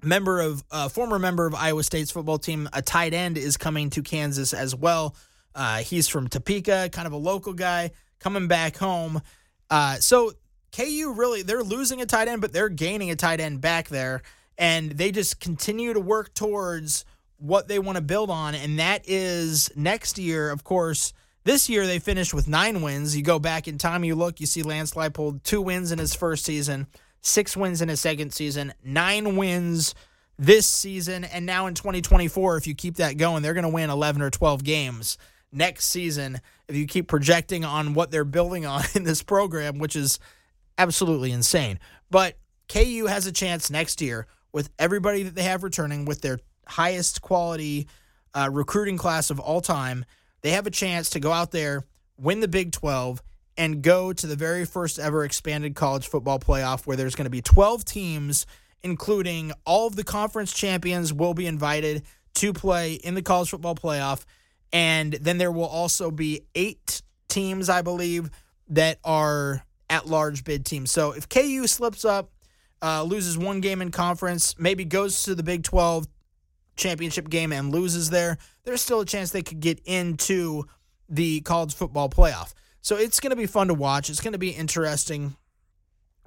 Member 0.03 0.41
of 0.41 0.63
uh, 0.71 0.89
former 0.89 1.17
member 1.17 1.47
of 1.47 1.55
Iowa 1.55 1.83
State's 1.83 2.11
football 2.11 2.37
team, 2.37 2.69
a 2.71 2.81
tight 2.81 3.13
end 3.13 3.37
is 3.37 3.57
coming 3.57 3.89
to 3.91 4.03
Kansas 4.03 4.53
as 4.53 4.75
well. 4.75 5.15
Uh, 5.55 5.77
he's 5.79 6.07
from 6.07 6.27
Topeka, 6.27 6.89
kind 6.91 7.07
of 7.07 7.13
a 7.13 7.17
local 7.17 7.53
guy 7.53 7.91
coming 8.19 8.47
back 8.47 8.77
home. 8.77 9.21
Uh, 9.69 9.95
so 9.95 10.31
KU 10.71 11.13
really 11.15 11.41
they're 11.41 11.63
losing 11.63 12.01
a 12.01 12.05
tight 12.05 12.27
end, 12.27 12.41
but 12.41 12.53
they're 12.53 12.69
gaining 12.69 13.09
a 13.09 13.15
tight 13.15 13.39
end 13.39 13.61
back 13.61 13.89
there, 13.89 14.21
and 14.57 14.91
they 14.91 15.11
just 15.11 15.39
continue 15.39 15.93
to 15.93 15.99
work 15.99 16.33
towards 16.33 17.05
what 17.37 17.67
they 17.67 17.79
want 17.79 17.95
to 17.95 18.01
build 18.03 18.29
on, 18.29 18.55
and 18.55 18.79
that 18.79 19.01
is 19.07 19.71
next 19.75 20.17
year, 20.17 20.51
of 20.51 20.63
course. 20.63 21.13
This 21.43 21.69
year 21.69 21.87
they 21.87 21.99
finished 21.99 22.33
with 22.33 22.47
nine 22.47 22.81
wins. 22.81 23.15
You 23.15 23.23
go 23.23 23.39
back 23.39 23.67
in 23.69 23.77
time, 23.77 24.03
you 24.03 24.15
look, 24.15 24.41
you 24.41 24.45
see 24.45 24.63
Lance 24.63 24.95
Leipold 24.95 25.43
two 25.43 25.61
wins 25.61 25.91
in 25.91 25.99
his 25.99 26.13
first 26.13 26.43
season, 26.43 26.87
six 27.21 27.57
wins 27.57 27.81
in 27.81 27.89
his 27.89 28.01
second 28.01 28.33
season, 28.33 28.73
nine 28.83 29.35
wins 29.35 29.95
this 30.39 30.67
season 30.67 31.23
and 31.23 31.45
now 31.47 31.65
in 31.65 31.73
2024 31.73 32.57
if 32.57 32.67
you 32.67 32.75
keep 32.75 32.97
that 32.97 33.17
going 33.17 33.41
they're 33.41 33.55
going 33.55 33.63
to 33.63 33.69
win 33.69 33.89
11 33.89 34.21
or 34.21 34.29
12 34.29 34.63
games 34.63 35.17
next 35.51 35.85
season 35.85 36.39
if 36.67 36.75
you 36.75 36.85
keep 36.85 37.07
projecting 37.07 37.65
on 37.65 37.95
what 37.95 38.11
they're 38.11 38.23
building 38.23 38.63
on 38.63 38.83
in 38.93 39.03
this 39.03 39.23
program 39.23 39.79
which 39.79 39.95
is 39.95 40.19
absolutely 40.77 41.31
insane. 41.31 41.79
But 42.09 42.37
KU 42.69 43.05
has 43.07 43.25
a 43.25 43.31
chance 43.31 43.69
next 43.69 44.01
year 44.01 44.27
with 44.51 44.69
everybody 44.79 45.23
that 45.23 45.35
they 45.35 45.43
have 45.43 45.63
returning 45.63 46.05
with 46.05 46.21
their 46.21 46.39
highest 46.67 47.21
quality 47.21 47.87
uh, 48.33 48.49
recruiting 48.51 48.97
class 48.97 49.29
of 49.29 49.39
all 49.39 49.61
time. 49.61 50.05
They 50.41 50.51
have 50.51 50.67
a 50.67 50.71
chance 50.71 51.09
to 51.11 51.19
go 51.19 51.31
out 51.31 51.51
there 51.51 51.83
win 52.17 52.39
the 52.39 52.47
Big 52.47 52.71
12 52.71 53.21
and 53.57 53.81
go 53.81 54.13
to 54.13 54.27
the 54.27 54.35
very 54.35 54.65
first 54.65 54.99
ever 54.99 55.25
expanded 55.25 55.75
college 55.75 56.07
football 56.07 56.39
playoff 56.39 56.85
where 56.85 56.95
there's 56.95 57.15
going 57.15 57.25
to 57.25 57.31
be 57.31 57.41
12 57.41 57.83
teams 57.83 58.45
including 58.83 59.51
all 59.65 59.87
of 59.87 59.95
the 59.95 60.03
conference 60.03 60.53
champions 60.53 61.13
will 61.13 61.33
be 61.33 61.45
invited 61.47 62.03
to 62.35 62.53
play 62.53 62.93
in 62.93 63.15
the 63.15 63.21
college 63.21 63.49
football 63.49 63.75
playoff. 63.75 64.25
And 64.71 65.13
then 65.13 65.37
there 65.37 65.51
will 65.51 65.65
also 65.65 66.11
be 66.11 66.41
eight 66.55 67.01
teams, 67.27 67.69
I 67.69 67.81
believe, 67.81 68.29
that 68.69 68.99
are 69.03 69.63
at 69.89 70.07
large 70.07 70.43
bid 70.43 70.65
teams. 70.65 70.91
So 70.91 71.11
if 71.11 71.29
KU 71.29 71.65
slips 71.67 72.05
up, 72.05 72.31
uh, 72.81 73.03
loses 73.03 73.37
one 73.37 73.61
game 73.61 73.81
in 73.81 73.91
conference, 73.91 74.57
maybe 74.59 74.85
goes 74.85 75.23
to 75.23 75.33
the 75.33 75.43
Big 75.43 75.63
12 75.63 76.07
championship 76.75 77.29
game 77.29 77.51
and 77.51 77.71
loses 77.71 78.09
there, 78.09 78.37
there's 78.65 78.81
still 78.81 78.99
a 78.99 79.05
chance 79.05 79.31
they 79.31 79.41
could 79.41 79.59
get 79.59 79.79
into 79.85 80.65
the 81.09 81.41
college 81.41 81.73
football 81.73 82.09
playoff. 82.09 82.53
So 82.87 82.95
it's 82.95 83.19
going 83.19 83.31
to 83.31 83.35
be 83.35 83.47
fun 83.47 83.67
to 83.67 83.73
watch. 83.73 84.09
It's 84.09 84.21
going 84.21 84.31
to 84.31 84.39
be 84.39 84.51
interesting 84.51 85.35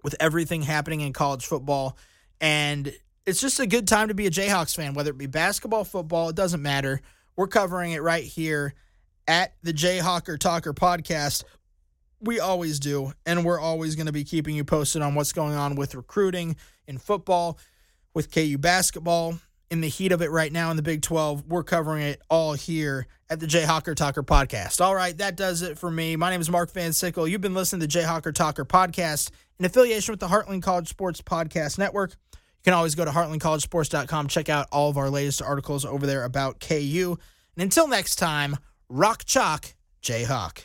with 0.03 0.14
everything 0.20 0.61
happening 0.61 1.01
in 1.01 1.14
college 1.14 1.46
football. 1.46 1.96
And 2.38 2.94
it's 3.25 3.40
just 3.40 3.61
a 3.61 3.66
good 3.66 3.88
time 3.88 4.09
to 4.09 4.14
be 4.14 4.27
a 4.27 4.31
Jayhawks 4.31 4.77
fan, 4.77 4.92
whether 4.92 5.09
it 5.09 5.16
be 5.16 5.25
basketball, 5.25 5.85
football, 5.85 6.29
it 6.29 6.37
doesn't 6.37 6.61
matter. 6.61 7.01
We're 7.35 7.46
covering 7.46 7.92
it 7.92 8.03
right 8.03 8.25
here 8.25 8.75
at 9.27 9.55
the 9.62 9.73
Jayhawker 9.73 10.38
Talker 10.38 10.75
podcast. 10.75 11.44
We 12.20 12.40
always 12.40 12.79
do. 12.79 13.14
And 13.25 13.42
we're 13.42 13.59
always 13.59 13.96
going 13.96 14.09
to 14.09 14.12
be 14.12 14.25
keeping 14.25 14.55
you 14.55 14.62
posted 14.62 15.01
on 15.01 15.14
what's 15.14 15.33
going 15.33 15.55
on 15.55 15.77
with 15.77 15.94
recruiting 15.94 16.57
in 16.87 16.99
football, 16.99 17.59
with 18.12 18.31
KU 18.31 18.59
basketball. 18.59 19.38
In 19.70 19.80
the 19.80 19.88
heat 19.88 20.11
of 20.11 20.20
it 20.20 20.33
right 20.33 20.52
now 20.52 20.72
in 20.72 20.76
the 20.76 20.83
Big 20.83 21.00
12, 21.00 21.46
we're 21.46 21.62
covering 21.62 22.02
it 22.02 22.20
all 22.28 22.54
here 22.54 23.06
at 23.28 23.38
the 23.38 23.46
Jayhawker 23.46 23.94
Talker 23.94 24.24
podcast. 24.24 24.80
All 24.80 24.96
right, 24.96 25.16
that 25.18 25.37
does 25.37 25.62
it 25.62 25.78
for 25.78 25.88
me. 25.88 26.16
My 26.16 26.28
name 26.28 26.40
is 26.40 26.50
Mark 26.50 26.72
Van 26.72 26.92
Sickle. 26.92 27.28
You've 27.28 27.40
been 27.40 27.54
listening 27.54 27.87
to 27.87 27.87
the 27.87 28.00
Jayhawker 28.00 28.35
Talker 28.35 28.64
podcast 28.64 29.30
in 29.61 29.64
affiliation 29.64 30.12
with 30.12 30.18
the 30.18 30.26
Heartland 30.26 30.64
College 30.64 30.88
Sports 30.88 31.22
Podcast 31.22 31.78
Network. 31.78 32.11
You 32.33 32.64
can 32.64 32.74
always 32.74 32.96
go 32.96 33.04
to 33.04 33.12
heartlandcollegesports.com, 33.12 34.26
check 34.26 34.48
out 34.48 34.66
all 34.72 34.90
of 34.90 34.98
our 34.98 35.09
latest 35.09 35.40
articles 35.40 35.85
over 35.85 36.04
there 36.04 36.24
about 36.24 36.59
KU. 36.59 37.16
And 37.54 37.62
until 37.62 37.87
next 37.87 38.16
time, 38.16 38.56
rock 38.88 39.24
chalk, 39.24 39.74
Jayhawk. 40.02 40.59